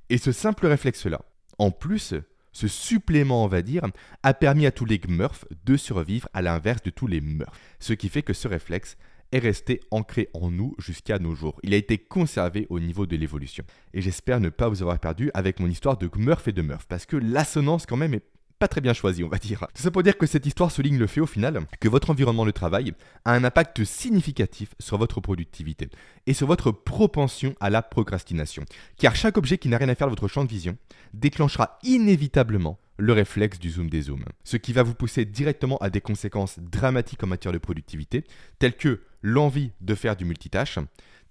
Et 0.09 0.17
ce 0.17 0.31
simple 0.31 0.67
réflexe-là, 0.67 1.21
en 1.57 1.71
plus, 1.71 2.13
ce 2.51 2.67
supplément, 2.67 3.43
on 3.43 3.47
va 3.47 3.61
dire, 3.61 3.85
a 4.23 4.33
permis 4.33 4.65
à 4.65 4.71
tous 4.71 4.85
les 4.85 4.99
Gmurfs 4.99 5.45
de 5.65 5.77
survivre 5.77 6.29
à 6.33 6.41
l'inverse 6.41 6.83
de 6.83 6.89
tous 6.89 7.07
les 7.07 7.21
Murfs. 7.21 7.51
Ce 7.79 7.93
qui 7.93 8.09
fait 8.09 8.23
que 8.23 8.33
ce 8.33 8.47
réflexe 8.47 8.97
est 9.31 9.39
resté 9.39 9.81
ancré 9.91 10.29
en 10.33 10.51
nous 10.51 10.75
jusqu'à 10.77 11.19
nos 11.19 11.35
jours. 11.35 11.59
Il 11.63 11.73
a 11.73 11.77
été 11.77 11.97
conservé 11.97 12.67
au 12.69 12.79
niveau 12.79 13.05
de 13.05 13.15
l'évolution. 13.15 13.65
Et 13.93 14.01
j'espère 14.01 14.39
ne 14.39 14.49
pas 14.49 14.69
vous 14.69 14.81
avoir 14.81 14.99
perdu 14.99 15.31
avec 15.33 15.59
mon 15.59 15.67
histoire 15.67 15.97
de 15.97 16.09
Murph 16.15 16.47
et 16.47 16.53
de 16.53 16.61
Murph, 16.61 16.85
parce 16.87 17.05
que 17.05 17.17
l'assonance 17.17 17.85
quand 17.85 17.97
même 17.97 18.13
est 18.13 18.25
pas 18.59 18.67
très 18.67 18.81
bien 18.81 18.93
choisi, 18.93 19.23
on 19.23 19.27
va 19.27 19.37
dire. 19.37 19.67
Tout 19.73 19.81
ça 19.81 19.91
pour 19.91 20.03
dire 20.03 20.17
que 20.17 20.25
cette 20.25 20.45
histoire 20.45 20.71
souligne 20.71 20.97
le 20.97 21.07
fait 21.07 21.21
au 21.21 21.25
final 21.25 21.61
que 21.79 21.89
votre 21.89 22.09
environnement 22.09 22.45
de 22.45 22.51
travail 22.51 22.93
a 23.25 23.33
un 23.33 23.43
impact 23.43 23.83
significatif 23.83 24.75
sur 24.79 24.97
votre 24.97 25.19
productivité 25.19 25.89
et 26.25 26.33
sur 26.33 26.47
votre 26.47 26.71
propension 26.71 27.53
à 27.59 27.69
la 27.69 27.81
procrastination. 27.81 28.63
Car 28.97 29.15
chaque 29.15 29.37
objet 29.37 29.57
qui 29.57 29.69
n'a 29.69 29.77
rien 29.77 29.89
à 29.89 29.95
faire 29.95 30.07
de 30.07 30.11
votre 30.11 30.27
champ 30.27 30.45
de 30.45 30.49
vision 30.49 30.77
déclenchera 31.13 31.79
inévitablement 31.83 32.79
le 32.97 33.13
réflexe 33.13 33.59
du 33.59 33.69
zoom 33.69 33.89
des 33.89 34.03
zooms, 34.03 34.23
ce 34.45 34.55
qui 34.57 34.71
va 34.71 34.83
vous 34.83 34.93
pousser 34.93 35.25
directement 35.25 35.77
à 35.77 35.89
des 35.89 35.99
conséquences 36.01 36.59
dramatiques 36.59 37.23
en 37.23 37.27
matière 37.27 37.51
de 37.51 37.57
productivité, 37.57 38.23
telles 38.57 38.77
que 38.77 39.01
l'envie 39.21 39.71
de 39.81 39.95
faire 39.95 40.15
du 40.15 40.23
multitâche, 40.23 40.79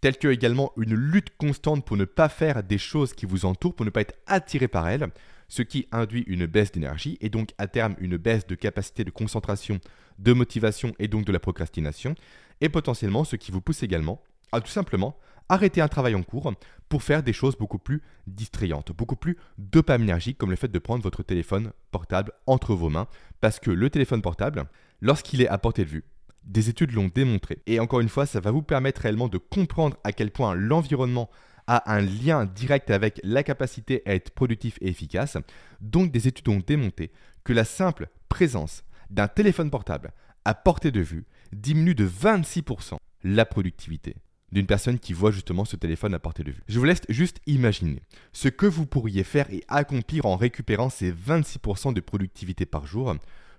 telles 0.03 0.19
que 0.19 0.29
également 0.29 0.73
une 0.77 0.95
lutte 0.95 1.35
constante 1.39 1.87
pour 1.87 1.97
ne 1.97 2.05
pas 2.05 2.29
faire 2.29 2.63
des 2.63 2.77
choses 2.77 3.15
qui 3.15 3.25
vous 3.25 3.47
entourent, 3.47 3.75
pour 3.75 3.87
ne 3.87 3.91
pas 3.91 4.03
être 4.03 4.15
attiré 4.27 4.69
par 4.69 4.89
elles, 4.89 5.09
ce 5.55 5.63
qui 5.63 5.87
induit 5.93 6.25
une 6.27 6.47
baisse 6.47 6.73
d'énergie 6.73 7.17
et 7.21 7.29
donc 7.29 7.51
à 7.59 7.69
terme 7.69 7.95
une 8.01 8.17
baisse 8.17 8.45
de 8.45 8.57
capacité 8.57 9.05
de 9.05 9.13
concentration, 9.13 9.79
de 10.19 10.33
motivation 10.33 10.93
et 10.99 11.07
donc 11.07 11.25
de 11.25 11.31
la 11.31 11.39
procrastination, 11.39 12.17
et 12.61 12.69
potentiellement 12.69 13.23
ce 13.23 13.37
qui 13.37 13.53
vous 13.53 13.61
pousse 13.61 13.85
également 13.85 14.21
à 14.51 14.61
tout 14.61 14.71
simplement 14.71 15.17
arrêter 15.49 15.81
un 15.81 15.87
travail 15.87 16.17
en 16.17 16.25
cours 16.25 16.53
pour 16.89 17.05
faire 17.05 17.23
des 17.23 17.33
choses 17.33 17.57
beaucoup 17.57 17.79
plus 17.79 18.03
distrayantes, 18.27 18.91
beaucoup 18.91 19.15
plus 19.15 19.37
dopaminergiques, 19.57 20.39
comme 20.39 20.51
le 20.51 20.57
fait 20.57 20.73
de 20.73 20.79
prendre 20.81 21.05
votre 21.05 21.23
téléphone 21.23 21.71
portable 21.93 22.33
entre 22.49 22.75
vos 22.75 22.91
mains, 22.91 23.07
parce 23.41 23.61
que 23.61 23.71
le 23.71 23.91
téléphone 23.91 24.23
portable, 24.23 24.65
lorsqu'il 25.01 25.41
est 25.41 25.49
à 25.49 25.59
portée 25.59 25.85
de 25.85 25.91
vue, 25.91 26.05
des 26.43 26.69
études 26.69 26.91
l'ont 26.91 27.13
démontré. 27.15 27.63
Et 27.69 27.79
encore 27.79 28.01
une 28.01 28.09
fois, 28.09 28.27
ça 28.27 28.41
va 28.41 28.51
vous 28.51 28.63
permettre 28.63 29.03
réellement 29.03 29.29
de 29.29 29.39
comprendre 29.39 29.97
à 30.03 30.11
quel 30.11 30.33
point 30.33 30.57
l'environnement 30.57 31.31
a 31.67 31.93
un 31.93 32.01
lien 32.01 32.45
direct 32.45 32.91
avec 32.91 33.21
la 33.23 33.43
capacité 33.43 34.03
à 34.07 34.15
être 34.15 34.31
productif 34.31 34.79
et 34.81 34.89
efficace. 34.89 35.37
Donc 35.81 36.11
des 36.13 36.29
études 36.29 36.49
ont 36.49 36.63
démontré 36.65 37.11
que 37.45 37.53
la 37.53 37.65
simple 37.65 38.09
présence 38.29 38.85
d'un 39.11 39.29
téléphone 39.29 39.71
portable 39.71 40.13
à 40.45 40.55
portée 40.55 40.91
de 40.91 41.01
vue 41.01 41.25
diminue 41.53 41.95
de 41.95 42.07
26% 42.07 42.97
la 43.23 43.45
productivité 43.45 44.17
d'une 44.53 44.67
personne 44.67 45.01
qui 45.01 45.13
voit 45.13 45.33
justement 45.33 45.65
ce 45.65 45.75
téléphone 45.75 46.15
à 46.15 46.21
portée 46.21 46.45
de 46.45 46.53
vue. 46.53 46.63
Je 46.69 46.79
vous 46.79 46.85
laisse 46.85 47.03
juste 47.09 47.41
imaginer 47.47 48.01
ce 48.33 48.49
que 48.49 48.67
vous 48.67 48.87
pourriez 48.87 49.25
faire 49.25 49.51
et 49.51 49.65
accomplir 49.67 50.27
en 50.27 50.37
récupérant 50.37 50.91
ces 50.91 51.13
26% 51.13 51.93
de 51.93 52.01
productivité 52.01 52.65
par 52.65 52.87
jour 52.87 53.15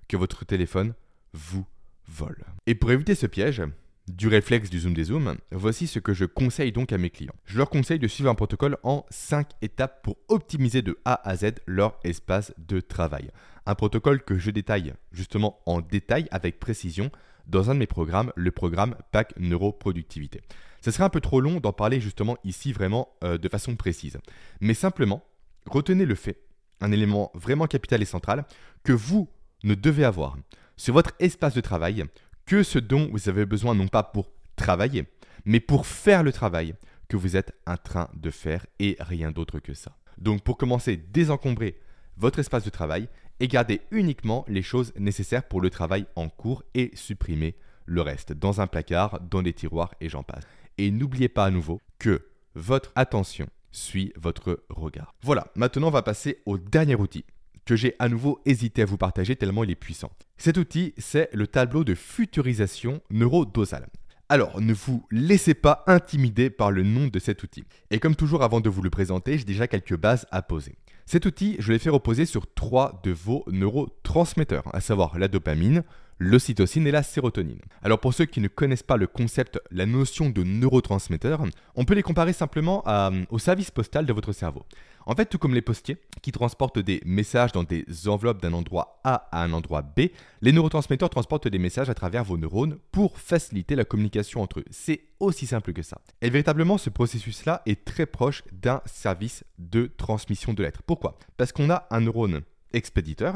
que 0.08 0.16
votre 0.16 0.46
téléphone 0.46 0.94
vous 1.34 1.66
vole. 2.08 2.46
Et 2.66 2.76
pour 2.76 2.92
éviter 2.92 3.14
ce 3.14 3.28
piège, 3.28 3.62
du 4.08 4.28
réflexe 4.28 4.70
du 4.70 4.80
zoom 4.80 4.94
des 4.94 5.06
zooms, 5.06 5.36
voici 5.52 5.88
ce 5.88 6.00
que 6.00 6.14
je 6.14 6.26
conseille 6.26 6.72
donc 6.72 6.92
à 6.94 6.98
mes 6.98 7.10
clients. 7.10 7.36
Je 7.46 7.58
leur 7.58 7.70
conseille 7.70 8.00
de 8.00 8.08
suivre 8.08 8.30
un 8.30 8.36
protocole 8.36 8.78
en 8.84 9.06
5 9.10 9.50
étapes 9.62 10.04
pour 10.04 10.18
optimiser 10.28 10.82
de 10.82 11.00
A 11.06 11.28
à 11.28 11.36
Z 11.36 11.54
leur 11.66 12.00
espace 12.04 12.54
de 12.58 12.80
travail. 12.80 13.32
Un 13.66 13.76
protocole 13.76 14.22
que 14.22 14.38
je 14.38 14.52
détaille 14.52 14.94
justement 15.12 15.60
en 15.66 15.82
détail 15.82 16.28
avec 16.32 16.60
précision 16.60 17.10
dans 17.48 17.70
un 17.70 17.74
de 17.74 17.80
mes 17.80 17.88
programmes, 17.88 18.32
le 18.36 18.52
programme 18.52 18.96
PAC 19.12 19.34
Neuroproductivité. 19.38 20.42
Ce 20.82 20.92
serait 20.92 21.04
un 21.04 21.10
peu 21.10 21.22
trop 21.22 21.42
long 21.42 21.60
d'en 21.60 21.74
parler 21.74 22.00
justement 22.00 22.38
ici 22.44 22.74
vraiment 22.74 23.10
euh, 23.24 23.38
de 23.38 23.50
façon 23.50 23.76
précise. 23.76 24.20
Mais 24.62 24.76
simplement, 24.76 25.24
retenez 25.66 26.06
le 26.06 26.16
fait, 26.16 26.42
un 26.80 26.92
élément 26.92 27.32
vraiment 27.34 27.66
capital 27.66 28.02
et 28.02 28.06
central, 28.06 28.46
que 28.84 28.94
vous 28.94 29.30
ne 29.64 29.74
devez 29.74 30.06
avoir 30.06 30.38
sur 30.78 30.94
votre 30.94 31.14
espace 31.20 31.56
de 31.56 31.62
travail 31.62 32.06
que 32.46 32.64
ce 32.64 32.80
dont 32.80 33.10
vous 33.12 33.30
avez 33.30 33.46
besoin 33.46 33.76
non 33.76 33.88
pas 33.88 34.04
pour 34.04 34.32
travailler, 34.56 35.06
mais 35.46 35.60
pour 35.60 35.88
faire 35.88 36.24
le 36.24 36.32
travail 36.32 36.76
que 37.08 37.18
vous 37.18 37.36
êtes 37.36 37.54
en 37.68 37.78
train 37.78 38.10
de 38.16 38.32
faire 38.32 38.66
et 38.80 38.98
rien 39.00 39.32
d'autre 39.32 39.60
que 39.60 39.74
ça. 39.74 39.98
Donc 40.18 40.44
pour 40.44 40.58
commencer, 40.58 40.98
désencombrer 40.98 41.80
votre 42.18 42.40
espace 42.40 42.64
de 42.64 42.70
travail 42.70 43.10
et 43.40 43.48
garder 43.48 43.82
uniquement 43.92 44.46
les 44.48 44.62
choses 44.62 44.94
nécessaires 44.98 45.44
pour 45.44 45.62
le 45.62 45.70
travail 45.70 46.06
en 46.16 46.30
cours 46.30 46.64
et 46.74 46.92
supprimer 46.94 47.56
le 47.86 48.02
reste 48.02 48.34
dans 48.34 48.62
un 48.62 48.68
placard, 48.68 49.20
dans 49.22 49.42
des 49.42 49.54
tiroirs 49.54 49.94
et 50.00 50.10
j'en 50.10 50.24
passe. 50.24 50.44
Et 50.78 50.92
n'oubliez 50.92 51.30
pas 51.30 51.46
à 51.46 51.52
nouveau 51.52 51.82
que 52.00 52.28
votre 52.56 52.92
attention 52.96 53.48
suit 53.72 54.14
votre 54.16 54.64
regard. 54.70 55.14
Voilà, 55.22 55.48
maintenant 55.56 55.88
on 55.88 55.92
va 55.92 56.02
passer 56.02 56.42
au 56.46 56.58
dernier 56.58 56.96
outil 56.96 57.26
que 57.66 57.76
j'ai 57.76 57.96
à 58.00 58.10
nouveau 58.10 58.40
hésité 58.46 58.84
à 58.84 58.86
vous 58.86 58.98
partager 58.98 59.36
tellement 59.36 59.64
il 59.64 59.72
est 59.72 59.76
puissant. 59.76 60.12
Cet 60.38 60.58
outil, 60.58 60.94
c'est 60.98 61.30
le 61.34 61.48
tableau 61.48 61.84
de 61.84 61.96
futurisation 61.96 63.02
neurodosale. 63.10 63.88
Alors, 64.28 64.60
ne 64.60 64.74
vous 64.74 65.06
laissez 65.12 65.54
pas 65.54 65.84
intimider 65.86 66.50
par 66.50 66.72
le 66.72 66.82
nom 66.84 67.08
de 67.08 67.20
cet 67.20 67.44
outil. 67.44 67.64
Et 67.92 68.00
comme 68.00 68.16
toujours, 68.16 68.42
avant 68.42 68.60
de 68.60 68.70
vous 68.70 68.82
le 68.82 68.90
présenter, 68.90 69.38
j'ai 69.38 69.44
déjà 69.44 69.68
quelques 69.68 69.98
bases 69.98 70.26
à 70.32 70.42
poser. 70.42 70.78
Cet 71.06 71.28
outil, 71.28 71.56
je 71.60 71.72
l'ai 71.72 71.78
fait 71.78 71.92
reposer 71.92 72.26
sur 72.26 72.52
trois 72.52 73.00
de 73.04 73.12
vos 73.12 73.44
neurotransmetteurs, 73.48 74.74
à 74.74 74.82
savoir 74.82 75.20
la 75.20 75.28
dopamine, 75.28 75.84
l'ocytocine 76.20 76.88
et 76.88 76.92
la 76.92 77.04
sérotonine. 77.04 77.60
Alors 77.82 78.00
pour 78.00 78.14
ceux 78.14 78.26
qui 78.26 78.40
ne 78.40 78.48
connaissent 78.48 78.84
pas 78.84 78.98
le 78.98 79.08
concept, 79.08 79.60
la 79.72 79.86
notion 79.86 80.30
de 80.30 80.44
neurotransmetteur, 80.44 81.44
on 81.76 81.86
peut 81.86 81.94
les 81.94 82.04
comparer 82.04 82.34
simplement 82.34 82.84
au 83.30 83.40
service 83.40 83.72
postal 83.72 84.06
de 84.06 84.14
votre 84.14 84.32
cerveau. 84.32 84.66
En 85.08 85.14
fait, 85.14 85.26
tout 85.28 85.38
comme 85.38 85.54
les 85.54 85.62
postiers 85.62 85.98
qui 86.24 86.32
transportent 86.32 86.80
des 86.80 87.00
messages 87.06 87.52
dans 87.52 87.64
des 87.64 87.86
enveloppes 88.08 88.42
d'un 88.42 88.54
endroit 88.54 89.00
A 89.04 89.28
à 89.32 89.44
un 89.44 89.54
endroit 89.54 89.84
B, 89.84 90.08
les 90.42 90.52
neurotransmetteurs 90.52 91.12
transportent 91.12 91.48
des 91.48 91.60
messages 91.60 91.92
à 91.92 91.94
travers 91.94 92.24
vos 92.24 92.38
neurones 92.38 92.80
pour 92.92 93.20
faciliter 93.20 93.76
la 93.76 93.86
communication 93.86 94.42
entre 94.42 94.62
eux. 94.62 94.66
C'est 94.72 95.02
aussi 95.20 95.46
simple 95.46 95.74
que 95.74 95.84
ça. 95.84 96.02
Et 96.22 96.32
véritablement, 96.32 96.80
ce 96.80 96.90
processus-là 96.90 97.62
est 97.68 97.86
très 97.86 98.08
proche 98.08 98.44
d'un 98.52 98.82
service 98.86 99.44
de 99.60 99.92
transmission 99.96 100.54
de 100.54 100.64
lettres. 100.64 100.82
Pourquoi? 100.84 101.20
Parce 101.38 101.52
qu'on 101.52 101.70
a 101.70 101.86
un 101.92 102.02
neurone 102.02 102.42
expéditeur 102.74 103.36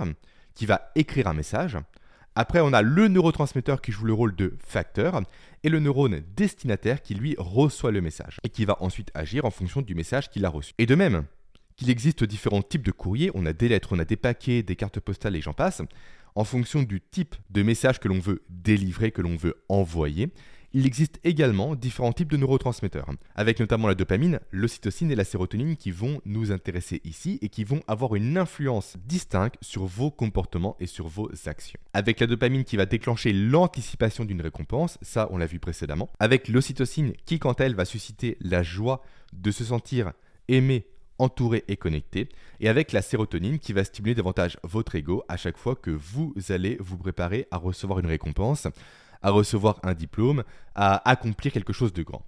qui 0.56 0.66
va 0.66 0.90
écrire 0.96 1.28
un 1.28 1.34
message, 1.34 1.78
après, 2.40 2.62
on 2.62 2.72
a 2.72 2.82
le 2.82 3.10
neurotransmetteur 3.10 3.82
qui 3.82 3.92
joue 3.92 4.06
le 4.06 4.14
rôle 4.14 4.34
de 4.34 4.56
facteur 4.66 5.22
et 5.64 5.68
le 5.68 5.82
neurone 5.82 6.22
destinataire 6.38 7.02
qui 7.02 7.14
lui 7.14 7.36
reçoit 7.38 7.92
le 7.92 8.00
message 8.00 8.40
et 8.46 8.50
qui 8.50 8.64
va 8.64 8.78
ensuite 8.80 9.12
agir 9.14 9.44
en 9.44 9.52
fonction 9.52 9.82
du 9.82 9.94
message 9.94 10.30
qu'il 10.30 10.46
a 10.46 10.50
reçu. 10.50 10.74
Et 10.78 10.86
de 10.86 10.96
même 10.96 11.26
qu'il 11.76 11.90
existe 11.90 12.24
différents 12.24 12.62
types 12.62 12.86
de 12.86 12.94
courriers, 12.94 13.30
on 13.34 13.46
a 13.46 13.52
des 13.52 13.68
lettres, 13.68 13.90
on 13.92 14.00
a 14.00 14.06
des 14.06 14.16
paquets, 14.16 14.64
des 14.64 14.78
cartes 14.78 15.02
postales 15.02 15.36
et 15.36 15.42
j'en 15.42 15.52
passe, 15.52 15.82
en 16.34 16.46
fonction 16.46 16.82
du 16.82 17.02
type 17.02 17.36
de 17.50 17.62
message 17.62 18.00
que 18.00 18.08
l'on 18.08 18.20
veut 18.20 18.42
délivrer, 18.48 19.12
que 19.12 19.22
l'on 19.22 19.36
veut 19.36 19.62
envoyer, 19.68 20.30
il 20.74 20.86
existe 20.86 21.20
également 21.24 21.76
différents 21.76 22.14
types 22.14 22.32
de 22.32 22.38
neurotransmetteurs, 22.38 23.10
avec 23.36 23.60
notamment 23.60 23.88
la 23.88 23.96
dopamine, 23.96 24.40
l'ocytocine 24.52 25.12
et 25.12 25.16
la 25.16 25.24
sérotonine 25.24 25.76
qui 25.76 25.92
vont 25.92 26.22
nous 26.26 26.52
intéresser 26.52 27.02
ici 27.04 27.40
et 27.42 27.50
qui 27.50 27.64
vont 27.64 27.82
avoir 27.88 28.16
une 28.16 28.38
influence 28.38 28.96
distincte 29.06 29.56
sur 29.62 29.86
vos 29.86 30.12
comportements 30.12 30.78
et 30.80 30.86
sur 30.86 31.08
vos 31.08 31.30
actions. 31.46 31.80
Avec 31.94 32.20
la 32.20 32.28
dopamine 32.28 32.64
qui 32.64 32.78
va 32.78 32.86
déclencher 32.86 33.34
l'anticipation 33.34 34.26
d'une 34.26 34.42
récompense, 34.42 34.98
ça 35.02 35.28
on 35.32 35.38
l'a 35.38 35.48
vu 35.48 35.60
précédemment, 35.60 36.10
avec 36.20 36.48
l'ocytocine 36.48 37.14
qui 37.26 37.40
quant 37.40 37.54
à 37.54 37.64
elle 37.64 37.76
va 37.76 37.86
susciter 37.86 38.38
la 38.42 38.62
joie 38.64 39.02
de 39.34 39.52
se 39.52 39.64
sentir 39.64 40.14
aimé 40.48 40.86
entouré 41.20 41.66
et 41.68 41.76
connecté, 41.76 42.30
et 42.62 42.70
avec 42.70 42.94
la 42.94 43.02
sérotonine 43.02 43.60
qui 43.60 43.74
va 43.74 43.84
stimuler 43.84 44.16
davantage 44.16 44.58
votre 44.64 44.96
ego 44.96 45.24
à 45.28 45.36
chaque 45.36 45.58
fois 45.58 45.76
que 45.76 45.92
vous 45.92 46.34
allez 46.48 46.78
vous 46.80 46.98
préparer 46.98 47.46
à 47.52 47.58
recevoir 47.58 48.00
une 48.00 48.08
récompense 48.08 48.68
à 49.22 49.32
recevoir 49.32 49.80
un 49.84 49.94
diplôme, 49.94 50.44
à 50.76 51.10
accomplir 51.10 51.52
quelque 51.52 51.74
chose 51.74 51.94
de 51.94 52.04
grand. 52.04 52.24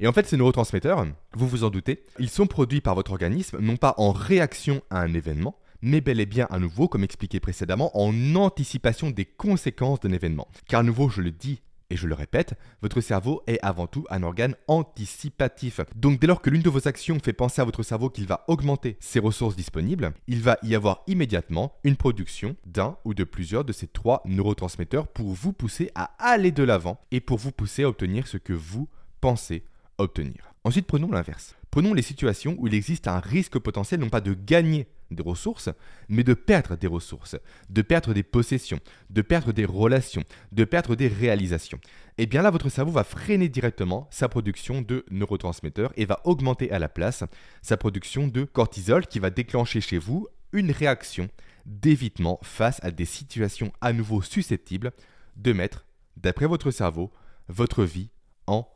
Et 0.00 0.08
en 0.08 0.12
fait, 0.12 0.26
ces 0.26 0.36
neurotransmetteurs, 0.36 1.06
vous 1.34 1.48
vous 1.48 1.64
en 1.64 1.70
doutez, 1.70 2.04
ils 2.18 2.30
sont 2.30 2.46
produits 2.46 2.80
par 2.80 2.94
votre 2.94 3.12
organisme 3.12 3.58
non 3.60 3.76
pas 3.76 3.94
en 3.96 4.12
réaction 4.12 4.82
à 4.90 5.00
un 5.00 5.14
événement, 5.14 5.56
mais 5.82 6.00
bel 6.00 6.20
et 6.20 6.26
bien 6.26 6.46
à 6.50 6.58
nouveau, 6.58 6.88
comme 6.88 7.04
expliqué 7.04 7.40
précédemment, 7.40 7.96
en 7.96 8.34
anticipation 8.34 9.10
des 9.10 9.24
conséquences 9.24 10.00
d'un 10.00 10.12
événement. 10.12 10.48
Car 10.66 10.80
à 10.80 10.82
nouveau, 10.82 11.08
je 11.08 11.20
le 11.20 11.30
dis 11.30 11.60
Et 11.94 11.96
je 11.96 12.08
le 12.08 12.14
répète, 12.14 12.54
votre 12.82 13.00
cerveau 13.00 13.44
est 13.46 13.60
avant 13.62 13.86
tout 13.86 14.04
un 14.10 14.24
organe 14.24 14.56
anticipatif. 14.66 15.80
Donc 15.94 16.18
dès 16.18 16.26
lors 16.26 16.42
que 16.42 16.50
l'une 16.50 16.60
de 16.60 16.68
vos 16.68 16.88
actions 16.88 17.20
fait 17.20 17.32
penser 17.32 17.62
à 17.62 17.64
votre 17.64 17.84
cerveau 17.84 18.10
qu'il 18.10 18.26
va 18.26 18.44
augmenter 18.48 18.96
ses 18.98 19.20
ressources 19.20 19.54
disponibles, 19.54 20.12
il 20.26 20.42
va 20.42 20.58
y 20.64 20.74
avoir 20.74 21.04
immédiatement 21.06 21.72
une 21.84 21.94
production 21.94 22.56
d'un 22.66 22.96
ou 23.04 23.14
de 23.14 23.22
plusieurs 23.22 23.64
de 23.64 23.72
ces 23.72 23.86
trois 23.86 24.22
neurotransmetteurs 24.24 25.06
pour 25.06 25.34
vous 25.34 25.52
pousser 25.52 25.92
à 25.94 26.16
aller 26.18 26.50
de 26.50 26.64
l'avant 26.64 27.00
et 27.12 27.20
pour 27.20 27.38
vous 27.38 27.52
pousser 27.52 27.84
à 27.84 27.88
obtenir 27.88 28.26
ce 28.26 28.38
que 28.38 28.52
vous 28.52 28.88
pensez 29.20 29.62
obtenir. 29.98 30.52
Ensuite, 30.64 30.88
prenons 30.88 31.12
l'inverse. 31.12 31.54
Prenons 31.70 31.94
les 31.94 32.02
situations 32.02 32.56
où 32.58 32.66
il 32.66 32.74
existe 32.74 33.06
un 33.06 33.20
risque 33.20 33.60
potentiel 33.60 34.00
non 34.00 34.08
pas 34.08 34.20
de 34.20 34.34
gagner 34.34 34.88
des 35.14 35.22
ressources, 35.22 35.70
mais 36.08 36.24
de 36.24 36.34
perdre 36.34 36.76
des 36.76 36.86
ressources, 36.86 37.36
de 37.70 37.82
perdre 37.82 38.12
des 38.12 38.22
possessions, 38.22 38.80
de 39.10 39.22
perdre 39.22 39.52
des 39.52 39.64
relations, 39.64 40.24
de 40.52 40.64
perdre 40.64 40.96
des 40.96 41.08
réalisations. 41.08 41.78
Et 42.16 42.24
eh 42.24 42.26
bien 42.26 42.42
là, 42.42 42.50
votre 42.50 42.68
cerveau 42.68 42.92
va 42.92 43.02
freiner 43.02 43.48
directement 43.48 44.08
sa 44.10 44.28
production 44.28 44.82
de 44.82 45.04
neurotransmetteurs 45.10 45.92
et 45.96 46.04
va 46.04 46.20
augmenter 46.24 46.70
à 46.70 46.78
la 46.78 46.88
place 46.88 47.24
sa 47.62 47.76
production 47.76 48.28
de 48.28 48.44
cortisol 48.44 49.06
qui 49.06 49.18
va 49.18 49.30
déclencher 49.30 49.80
chez 49.80 49.98
vous 49.98 50.28
une 50.52 50.70
réaction 50.70 51.28
d'évitement 51.66 52.38
face 52.42 52.78
à 52.84 52.90
des 52.90 53.04
situations 53.04 53.72
à 53.80 53.92
nouveau 53.92 54.22
susceptibles 54.22 54.92
de 55.36 55.52
mettre, 55.52 55.86
d'après 56.16 56.46
votre 56.46 56.70
cerveau, 56.70 57.10
votre 57.48 57.84
vie 57.84 58.10
en 58.46 58.68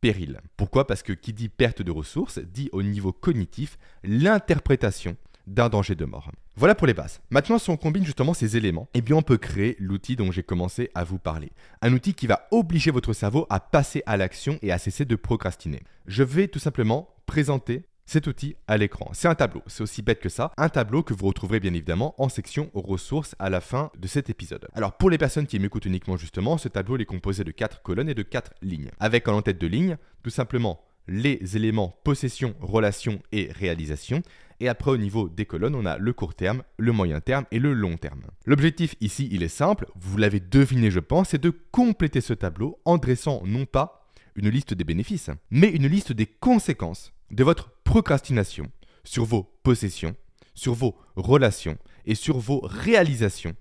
péril. 0.00 0.40
Pourquoi? 0.56 0.86
Parce 0.86 1.02
que 1.02 1.12
qui 1.12 1.32
dit 1.32 1.48
perte 1.48 1.82
de 1.82 1.90
ressources 1.90 2.38
dit 2.38 2.68
au 2.72 2.82
niveau 2.82 3.12
cognitif 3.12 3.78
l'interprétation 4.04 5.16
d'un 5.46 5.68
danger 5.68 5.94
de 5.94 6.04
mort. 6.04 6.30
Voilà 6.56 6.74
pour 6.74 6.86
les 6.86 6.94
bases. 6.94 7.20
Maintenant, 7.30 7.58
si 7.58 7.70
on 7.70 7.76
combine 7.76 8.04
justement 8.04 8.34
ces 8.34 8.56
éléments, 8.56 8.88
eh 8.94 9.00
bien 9.00 9.16
on 9.16 9.22
peut 9.22 9.36
créer 9.36 9.76
l'outil 9.78 10.16
dont 10.16 10.32
j'ai 10.32 10.42
commencé 10.42 10.90
à 10.94 11.04
vous 11.04 11.18
parler. 11.18 11.52
Un 11.82 11.92
outil 11.92 12.14
qui 12.14 12.26
va 12.26 12.48
obliger 12.50 12.90
votre 12.90 13.12
cerveau 13.12 13.46
à 13.50 13.60
passer 13.60 14.02
à 14.06 14.16
l'action 14.16 14.58
et 14.62 14.72
à 14.72 14.78
cesser 14.78 15.04
de 15.04 15.16
procrastiner. 15.16 15.82
Je 16.06 16.22
vais 16.22 16.48
tout 16.48 16.58
simplement 16.58 17.08
présenter 17.26 17.84
cet 18.06 18.28
outil 18.28 18.56
à 18.68 18.76
l'écran. 18.76 19.10
C'est 19.12 19.28
un 19.28 19.34
tableau, 19.34 19.62
c'est 19.66 19.82
aussi 19.82 20.00
bête 20.00 20.20
que 20.20 20.28
ça, 20.28 20.52
un 20.56 20.68
tableau 20.68 21.02
que 21.02 21.12
vous 21.12 21.26
retrouverez 21.26 21.60
bien 21.60 21.74
évidemment 21.74 22.14
en 22.18 22.28
section 22.28 22.70
ressources 22.72 23.34
à 23.38 23.50
la 23.50 23.60
fin 23.60 23.90
de 23.98 24.06
cet 24.06 24.30
épisode. 24.30 24.68
Alors 24.74 24.96
pour 24.96 25.10
les 25.10 25.18
personnes 25.18 25.46
qui 25.46 25.58
m'écoutent 25.58 25.86
uniquement 25.86 26.16
justement, 26.16 26.56
ce 26.56 26.68
tableau 26.68 26.96
est 26.98 27.04
composé 27.04 27.42
de 27.42 27.50
4 27.50 27.82
colonnes 27.82 28.08
et 28.08 28.14
de 28.14 28.22
4 28.22 28.54
lignes, 28.62 28.90
avec 29.00 29.26
en 29.28 29.42
tête 29.42 29.60
de 29.60 29.66
ligne 29.66 29.96
tout 30.22 30.30
simplement 30.30 30.80
les 31.08 31.56
éléments 31.56 31.98
possession, 32.04 32.54
relation 32.60 33.20
et 33.32 33.50
réalisation. 33.52 34.22
Et 34.60 34.68
après, 34.68 34.90
au 34.90 34.96
niveau 34.96 35.28
des 35.28 35.44
colonnes, 35.44 35.74
on 35.74 35.84
a 35.84 35.98
le 35.98 36.12
court 36.12 36.34
terme, 36.34 36.62
le 36.78 36.92
moyen 36.92 37.20
terme 37.20 37.44
et 37.50 37.58
le 37.58 37.74
long 37.74 37.96
terme. 37.96 38.22
L'objectif 38.46 38.94
ici, 39.00 39.28
il 39.30 39.42
est 39.42 39.48
simple, 39.48 39.86
vous 39.96 40.16
l'avez 40.16 40.40
deviné, 40.40 40.90
je 40.90 41.00
pense, 41.00 41.30
c'est 41.30 41.42
de 41.42 41.52
compléter 41.70 42.20
ce 42.20 42.32
tableau 42.32 42.80
en 42.84 42.96
dressant 42.96 43.42
non 43.44 43.66
pas 43.66 44.08
une 44.34 44.48
liste 44.48 44.74
des 44.74 44.84
bénéfices, 44.84 45.30
mais 45.50 45.68
une 45.68 45.86
liste 45.86 46.12
des 46.12 46.26
conséquences 46.26 47.12
de 47.30 47.44
votre 47.44 47.70
procrastination 47.84 48.70
sur 49.04 49.24
vos 49.24 49.44
possessions, 49.62 50.14
sur 50.54 50.74
vos 50.74 50.96
relations 51.16 51.78
et 52.04 52.14
sur 52.14 52.38
vos 52.38 52.60
réalisations 52.60 53.54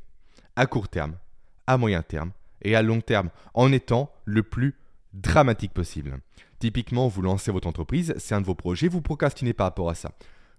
à 0.56 0.66
court 0.66 0.88
terme, 0.88 1.18
à 1.68 1.78
moyen 1.78 2.02
terme 2.02 2.32
et 2.62 2.76
à 2.76 2.82
long 2.82 3.02
terme, 3.02 3.30
en 3.54 3.72
étant 3.72 4.12
le 4.26 4.44
plus 4.44 4.76
dramatique 5.14 5.74
possible. 5.74 6.20
Typiquement, 6.60 7.08
vous 7.08 7.22
lancez 7.22 7.52
votre 7.52 7.68
entreprise, 7.68 8.14
c'est 8.18 8.36
un 8.36 8.42
de 8.42 8.46
vos 8.46 8.56
projets, 8.56 8.88
vous 8.88 9.02
procrastinez 9.02 9.54
par 9.54 9.68
rapport 9.68 9.90
à 9.90 9.96
ça. 9.96 10.12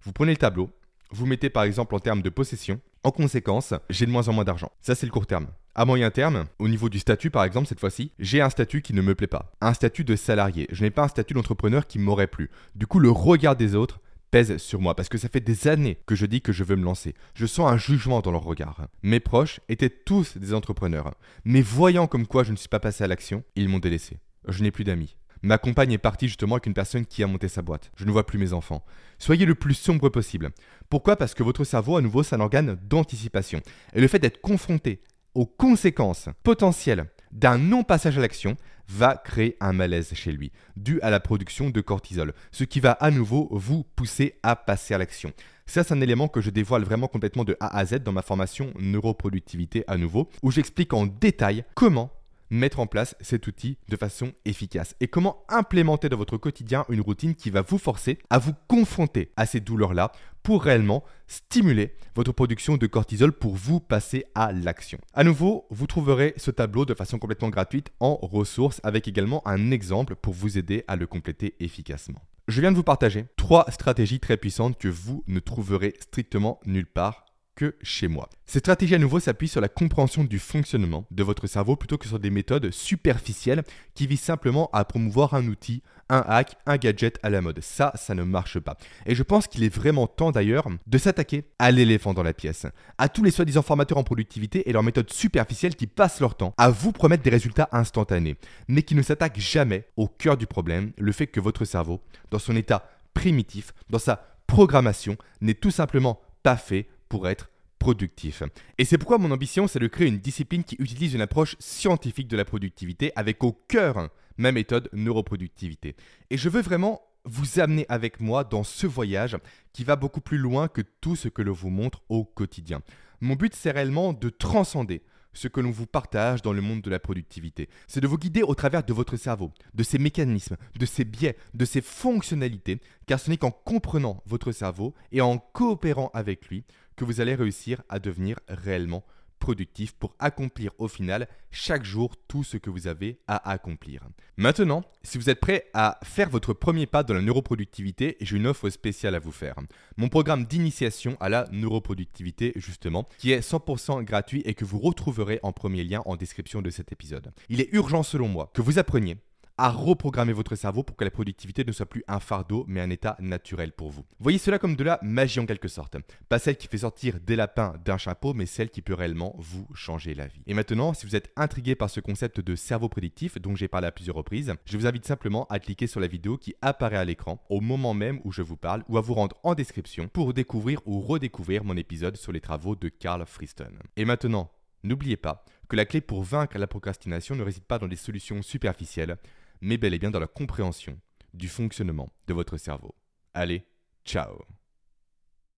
Vous 0.02 0.12
prenez 0.12 0.32
le 0.32 0.36
tableau, 0.36 0.70
vous 1.10 1.26
mettez 1.26 1.50
par 1.50 1.62
exemple 1.62 1.94
en 1.94 2.00
termes 2.00 2.22
de 2.22 2.30
possession, 2.30 2.80
en 3.04 3.10
conséquence, 3.10 3.72
j'ai 3.88 4.06
de 4.06 4.10
moins 4.10 4.28
en 4.28 4.32
moins 4.32 4.44
d'argent. 4.44 4.72
Ça, 4.82 4.94
c'est 4.94 5.06
le 5.06 5.12
court 5.12 5.26
terme. 5.26 5.46
À 5.74 5.84
moyen 5.84 6.10
terme, 6.10 6.46
au 6.58 6.68
niveau 6.68 6.88
du 6.88 6.98
statut 6.98 7.30
par 7.30 7.44
exemple, 7.44 7.68
cette 7.68 7.80
fois-ci, 7.80 8.10
j'ai 8.18 8.40
un 8.40 8.50
statut 8.50 8.82
qui 8.82 8.94
ne 8.94 9.02
me 9.02 9.14
plaît 9.14 9.26
pas. 9.26 9.52
Un 9.60 9.74
statut 9.74 10.04
de 10.04 10.16
salarié. 10.16 10.66
Je 10.72 10.82
n'ai 10.82 10.90
pas 10.90 11.04
un 11.04 11.08
statut 11.08 11.34
d'entrepreneur 11.34 11.86
qui 11.86 11.98
m'aurait 11.98 12.26
plu. 12.26 12.50
Du 12.74 12.86
coup, 12.86 12.98
le 12.98 13.10
regard 13.10 13.56
des 13.56 13.74
autres 13.74 14.00
pèse 14.30 14.56
sur 14.56 14.80
moi 14.80 14.96
parce 14.96 15.08
que 15.08 15.18
ça 15.18 15.28
fait 15.28 15.40
des 15.40 15.68
années 15.68 15.98
que 16.06 16.14
je 16.14 16.26
dis 16.26 16.40
que 16.40 16.52
je 16.52 16.64
veux 16.64 16.76
me 16.76 16.84
lancer. 16.84 17.14
Je 17.34 17.46
sens 17.46 17.70
un 17.70 17.76
jugement 17.76 18.20
dans 18.20 18.32
leur 18.32 18.42
regard. 18.42 18.88
Mes 19.02 19.20
proches 19.20 19.60
étaient 19.68 19.90
tous 19.90 20.36
des 20.36 20.54
entrepreneurs. 20.54 21.14
Mais 21.44 21.62
voyant 21.62 22.06
comme 22.06 22.26
quoi 22.26 22.42
je 22.42 22.52
ne 22.52 22.56
suis 22.56 22.68
pas 22.68 22.80
passé 22.80 23.04
à 23.04 23.06
l'action, 23.06 23.44
ils 23.54 23.68
m'ont 23.68 23.78
délaissé. 23.78 24.18
Je 24.48 24.62
n'ai 24.62 24.70
plus 24.70 24.84
d'amis. 24.84 25.16
Ma 25.46 25.58
compagne 25.58 25.92
est 25.92 25.98
partie 25.98 26.26
justement 26.26 26.56
avec 26.56 26.66
une 26.66 26.74
personne 26.74 27.06
qui 27.06 27.22
a 27.22 27.28
monté 27.28 27.46
sa 27.46 27.62
boîte. 27.62 27.92
Je 27.94 28.04
ne 28.04 28.10
vois 28.10 28.26
plus 28.26 28.36
mes 28.36 28.52
enfants. 28.52 28.84
Soyez 29.16 29.46
le 29.46 29.54
plus 29.54 29.74
sombre 29.74 30.08
possible. 30.08 30.50
Pourquoi? 30.90 31.14
Parce 31.14 31.34
que 31.34 31.44
votre 31.44 31.62
cerveau, 31.62 31.96
à 31.96 32.02
nouveau, 32.02 32.24
c'est 32.24 32.34
un 32.34 32.40
organe 32.40 32.76
d'anticipation. 32.82 33.60
Et 33.94 34.00
le 34.00 34.08
fait 34.08 34.18
d'être 34.18 34.40
confronté 34.40 35.02
aux 35.34 35.46
conséquences 35.46 36.28
potentielles 36.42 37.06
d'un 37.30 37.58
non-passage 37.58 38.18
à 38.18 38.20
l'action 38.20 38.56
va 38.88 39.14
créer 39.14 39.56
un 39.60 39.72
malaise 39.72 40.14
chez 40.14 40.32
lui, 40.32 40.50
dû 40.76 41.00
à 41.00 41.10
la 41.10 41.20
production 41.20 41.70
de 41.70 41.80
cortisol, 41.80 42.32
ce 42.50 42.64
qui 42.64 42.80
va 42.80 42.90
à 42.90 43.12
nouveau 43.12 43.46
vous 43.52 43.84
pousser 43.94 44.40
à 44.42 44.56
passer 44.56 44.94
à 44.94 44.98
l'action. 44.98 45.32
Ça, 45.64 45.84
c'est 45.84 45.94
un 45.94 46.00
élément 46.00 46.26
que 46.26 46.40
je 46.40 46.50
dévoile 46.50 46.82
vraiment 46.82 47.06
complètement 47.06 47.44
de 47.44 47.56
A 47.60 47.78
à 47.78 47.84
Z 47.84 47.98
dans 48.00 48.12
ma 48.12 48.22
formation 48.22 48.72
Neuroproductivité 48.80 49.84
à 49.86 49.96
nouveau, 49.96 50.28
où 50.42 50.50
j'explique 50.50 50.92
en 50.92 51.06
détail 51.06 51.64
comment 51.74 52.10
mettre 52.50 52.80
en 52.80 52.86
place 52.86 53.14
cet 53.20 53.46
outil 53.46 53.78
de 53.88 53.96
façon 53.96 54.32
efficace 54.44 54.94
et 55.00 55.08
comment 55.08 55.44
implémenter 55.48 56.08
dans 56.08 56.16
votre 56.16 56.36
quotidien 56.36 56.84
une 56.88 57.00
routine 57.00 57.34
qui 57.34 57.50
va 57.50 57.62
vous 57.62 57.78
forcer 57.78 58.18
à 58.30 58.38
vous 58.38 58.52
confronter 58.68 59.32
à 59.36 59.46
ces 59.46 59.60
douleurs-là 59.60 60.12
pour 60.42 60.62
réellement 60.62 61.02
stimuler 61.26 61.96
votre 62.14 62.32
production 62.32 62.76
de 62.76 62.86
cortisol 62.86 63.32
pour 63.32 63.56
vous 63.56 63.80
passer 63.80 64.26
à 64.34 64.52
l'action. 64.52 64.98
À 65.12 65.24
nouveau, 65.24 65.66
vous 65.70 65.88
trouverez 65.88 66.34
ce 66.36 66.50
tableau 66.52 66.84
de 66.84 66.94
façon 66.94 67.18
complètement 67.18 67.50
gratuite 67.50 67.90
en 68.00 68.14
ressources 68.16 68.80
avec 68.84 69.08
également 69.08 69.46
un 69.46 69.70
exemple 69.70 70.14
pour 70.14 70.34
vous 70.34 70.56
aider 70.56 70.84
à 70.86 70.96
le 70.96 71.06
compléter 71.06 71.56
efficacement. 71.58 72.20
Je 72.48 72.60
viens 72.60 72.70
de 72.70 72.76
vous 72.76 72.84
partager 72.84 73.26
trois 73.36 73.66
stratégies 73.70 74.20
très 74.20 74.36
puissantes 74.36 74.78
que 74.78 74.86
vous 74.86 75.24
ne 75.26 75.40
trouverez 75.40 75.94
strictement 75.98 76.60
nulle 76.64 76.86
part 76.86 77.25
que 77.56 77.74
chez 77.82 78.06
moi. 78.06 78.28
Cette 78.44 78.64
stratégie 78.64 78.94
à 78.94 78.98
nouveau 78.98 79.18
s'appuie 79.18 79.48
sur 79.48 79.60
la 79.60 79.68
compréhension 79.68 80.22
du 80.22 80.38
fonctionnement 80.38 81.06
de 81.10 81.22
votre 81.24 81.46
cerveau 81.48 81.74
plutôt 81.74 81.98
que 81.98 82.06
sur 82.06 82.20
des 82.20 82.30
méthodes 82.30 82.70
superficielles 82.70 83.64
qui 83.94 84.06
visent 84.06 84.20
simplement 84.20 84.70
à 84.72 84.84
promouvoir 84.84 85.34
un 85.34 85.48
outil, 85.48 85.82
un 86.08 86.22
hack, 86.28 86.56
un 86.66 86.76
gadget 86.76 87.18
à 87.22 87.30
la 87.30 87.40
mode. 87.40 87.60
Ça, 87.60 87.92
ça 87.96 88.14
ne 88.14 88.22
marche 88.22 88.60
pas. 88.60 88.76
Et 89.06 89.14
je 89.14 89.22
pense 89.22 89.48
qu'il 89.48 89.64
est 89.64 89.74
vraiment 89.74 90.06
temps 90.06 90.30
d'ailleurs 90.30 90.68
de 90.86 90.98
s'attaquer 90.98 91.44
à 91.58 91.70
l'éléphant 91.72 92.14
dans 92.14 92.22
la 92.22 92.34
pièce, 92.34 92.66
à 92.98 93.08
tous 93.08 93.24
les 93.24 93.30
soi-disant 93.30 93.62
formateurs 93.62 93.98
en 93.98 94.04
productivité 94.04 94.68
et 94.68 94.72
leurs 94.72 94.82
méthodes 94.82 95.10
superficielles 95.10 95.74
qui 95.74 95.86
passent 95.86 96.20
leur 96.20 96.36
temps 96.36 96.54
à 96.58 96.70
vous 96.70 96.92
promettre 96.92 97.24
des 97.24 97.30
résultats 97.30 97.68
instantanés, 97.72 98.36
mais 98.68 98.82
qui 98.82 98.94
ne 98.94 99.02
s'attaquent 99.02 99.40
jamais 99.40 99.88
au 99.96 100.06
cœur 100.06 100.36
du 100.36 100.46
problème, 100.46 100.92
le 100.98 101.12
fait 101.12 101.26
que 101.26 101.40
votre 101.40 101.64
cerveau, 101.64 102.00
dans 102.30 102.38
son 102.38 102.54
état 102.54 102.88
primitif, 103.14 103.72
dans 103.90 103.98
sa 103.98 104.22
programmation, 104.46 105.16
n'est 105.40 105.54
tout 105.54 105.70
simplement 105.70 106.20
pas 106.42 106.56
fait 106.56 106.86
pour 107.08 107.28
être 107.28 107.50
productif. 107.78 108.42
Et 108.78 108.84
c'est 108.84 108.98
pourquoi 108.98 109.18
mon 109.18 109.30
ambition, 109.30 109.66
c'est 109.66 109.78
de 109.78 109.86
créer 109.86 110.08
une 110.08 110.18
discipline 110.18 110.64
qui 110.64 110.76
utilise 110.78 111.14
une 111.14 111.20
approche 111.20 111.56
scientifique 111.58 112.28
de 112.28 112.36
la 112.36 112.44
productivité 112.44 113.12
avec 113.16 113.44
au 113.44 113.52
cœur 113.52 114.08
ma 114.38 114.52
méthode 114.52 114.88
neuroproductivité. 114.92 115.94
Et 116.30 116.36
je 116.36 116.48
veux 116.48 116.62
vraiment 116.62 117.02
vous 117.24 117.60
amener 117.60 117.86
avec 117.88 118.20
moi 118.20 118.44
dans 118.44 118.64
ce 118.64 118.86
voyage 118.86 119.36
qui 119.72 119.84
va 119.84 119.96
beaucoup 119.96 120.20
plus 120.20 120.38
loin 120.38 120.68
que 120.68 120.82
tout 121.00 121.16
ce 121.16 121.28
que 121.28 121.42
l'on 121.42 121.52
vous 121.52 121.70
montre 121.70 122.02
au 122.08 122.24
quotidien. 122.24 122.80
Mon 123.20 123.34
but, 123.34 123.54
c'est 123.54 123.70
réellement 123.70 124.12
de 124.12 124.28
transcender 124.28 125.02
ce 125.32 125.48
que 125.48 125.60
l'on 125.60 125.70
vous 125.70 125.86
partage 125.86 126.42
dans 126.42 126.52
le 126.52 126.62
monde 126.62 126.80
de 126.80 126.90
la 126.90 126.98
productivité. 126.98 127.68
C'est 127.86 128.00
de 128.00 128.06
vous 128.06 128.16
guider 128.16 128.42
au 128.42 128.54
travers 128.54 128.82
de 128.82 128.92
votre 128.92 129.16
cerveau, 129.16 129.52
de 129.74 129.82
ses 129.82 129.98
mécanismes, 129.98 130.56
de 130.78 130.86
ses 130.86 131.04
biais, 131.04 131.36
de 131.52 131.64
ses 131.64 131.82
fonctionnalités, 131.82 132.80
car 133.06 133.20
ce 133.20 133.28
n'est 133.28 133.36
qu'en 133.36 133.50
comprenant 133.50 134.22
votre 134.26 134.52
cerveau 134.52 134.94
et 135.12 135.20
en 135.20 135.38
coopérant 135.38 136.10
avec 136.14 136.48
lui 136.48 136.64
que 136.96 137.04
vous 137.04 137.20
allez 137.20 137.34
réussir 137.34 137.82
à 137.88 137.98
devenir 137.98 138.38
réellement 138.48 139.04
productif 139.38 139.92
pour 139.92 140.14
accomplir 140.18 140.72
au 140.78 140.88
final 140.88 141.28
chaque 141.50 141.84
jour 141.84 142.16
tout 142.28 142.44
ce 142.44 142.56
que 142.56 142.70
vous 142.70 142.86
avez 142.86 143.20
à 143.26 143.50
accomplir. 143.50 144.02
Maintenant, 144.36 144.82
si 145.02 145.18
vous 145.18 145.30
êtes 145.30 145.40
prêt 145.40 145.66
à 145.72 145.98
faire 146.02 146.28
votre 146.28 146.52
premier 146.52 146.86
pas 146.86 147.02
dans 147.02 147.14
la 147.14 147.22
neuroproductivité, 147.22 148.16
j'ai 148.20 148.36
une 148.36 148.46
offre 148.46 148.68
spéciale 148.70 149.14
à 149.14 149.18
vous 149.18 149.32
faire. 149.32 149.54
Mon 149.96 150.08
programme 150.08 150.44
d'initiation 150.44 151.16
à 151.20 151.28
la 151.28 151.48
neuroproductivité, 151.52 152.52
justement, 152.56 153.08
qui 153.18 153.32
est 153.32 153.40
100% 153.40 154.02
gratuit 154.04 154.42
et 154.44 154.54
que 154.54 154.64
vous 154.64 154.78
retrouverez 154.78 155.40
en 155.42 155.52
premier 155.52 155.84
lien 155.84 156.02
en 156.06 156.16
description 156.16 156.62
de 156.62 156.70
cet 156.70 156.92
épisode. 156.92 157.32
Il 157.48 157.60
est 157.60 157.72
urgent 157.72 158.02
selon 158.02 158.28
moi 158.28 158.50
que 158.52 158.62
vous 158.62 158.78
appreniez 158.78 159.16
à 159.58 159.70
reprogrammer 159.70 160.32
votre 160.32 160.54
cerveau 160.54 160.82
pour 160.82 160.96
que 160.96 161.04
la 161.04 161.10
productivité 161.10 161.64
ne 161.64 161.72
soit 161.72 161.86
plus 161.86 162.04
un 162.08 162.20
fardeau, 162.20 162.64
mais 162.68 162.80
un 162.80 162.90
état 162.90 163.16
naturel 163.20 163.72
pour 163.72 163.90
vous. 163.90 164.04
Voyez 164.20 164.38
cela 164.38 164.58
comme 164.58 164.76
de 164.76 164.84
la 164.84 164.98
magie 165.02 165.40
en 165.40 165.46
quelque 165.46 165.68
sorte. 165.68 165.96
Pas 166.28 166.38
celle 166.38 166.56
qui 166.56 166.68
fait 166.68 166.78
sortir 166.78 167.20
des 167.20 167.36
lapins 167.36 167.74
d'un 167.84 167.98
chapeau, 167.98 168.34
mais 168.34 168.46
celle 168.46 168.70
qui 168.70 168.82
peut 168.82 168.94
réellement 168.94 169.34
vous 169.38 169.66
changer 169.74 170.14
la 170.14 170.26
vie. 170.26 170.42
Et 170.46 170.54
maintenant, 170.54 170.94
si 170.94 171.06
vous 171.06 171.16
êtes 171.16 171.32
intrigué 171.36 171.74
par 171.74 171.90
ce 171.90 172.00
concept 172.00 172.40
de 172.40 172.54
cerveau 172.54 172.88
prédictif 172.88 173.40
dont 173.40 173.54
j'ai 173.54 173.68
parlé 173.68 173.86
à 173.86 173.92
plusieurs 173.92 174.16
reprises, 174.16 174.54
je 174.64 174.76
vous 174.76 174.86
invite 174.86 175.06
simplement 175.06 175.46
à 175.48 175.58
cliquer 175.58 175.86
sur 175.86 176.00
la 176.00 176.06
vidéo 176.06 176.36
qui 176.36 176.54
apparaît 176.62 176.96
à 176.96 177.04
l'écran 177.04 177.42
au 177.48 177.60
moment 177.60 177.94
même 177.94 178.20
où 178.24 178.32
je 178.32 178.42
vous 178.42 178.56
parle 178.56 178.84
ou 178.88 178.98
à 178.98 179.00
vous 179.00 179.14
rendre 179.14 179.36
en 179.42 179.54
description 179.54 180.08
pour 180.08 180.34
découvrir 180.34 180.80
ou 180.86 181.00
redécouvrir 181.00 181.64
mon 181.64 181.76
épisode 181.76 182.16
sur 182.16 182.32
les 182.32 182.40
travaux 182.40 182.76
de 182.76 182.88
Carl 182.88 183.24
Friston. 183.26 183.72
Et 183.96 184.04
maintenant, 184.04 184.50
N'oubliez 184.86 185.16
pas 185.16 185.44
que 185.68 185.74
la 185.74 185.84
clé 185.84 186.00
pour 186.00 186.22
vaincre 186.22 186.58
la 186.58 186.68
procrastination 186.68 187.34
ne 187.34 187.42
réside 187.42 187.64
pas 187.64 187.80
dans 187.80 187.88
des 187.88 187.96
solutions 187.96 188.40
superficielles, 188.40 189.16
mais 189.60 189.76
bel 189.76 189.94
et 189.94 189.98
bien 189.98 190.10
dans 190.10 190.20
la 190.20 190.26
compréhension 190.26 190.98
du 191.34 191.48
fonctionnement 191.48 192.12
de 192.26 192.34
votre 192.34 192.56
cerveau. 192.56 192.94
Allez, 193.34 193.66
ciao 194.04 194.38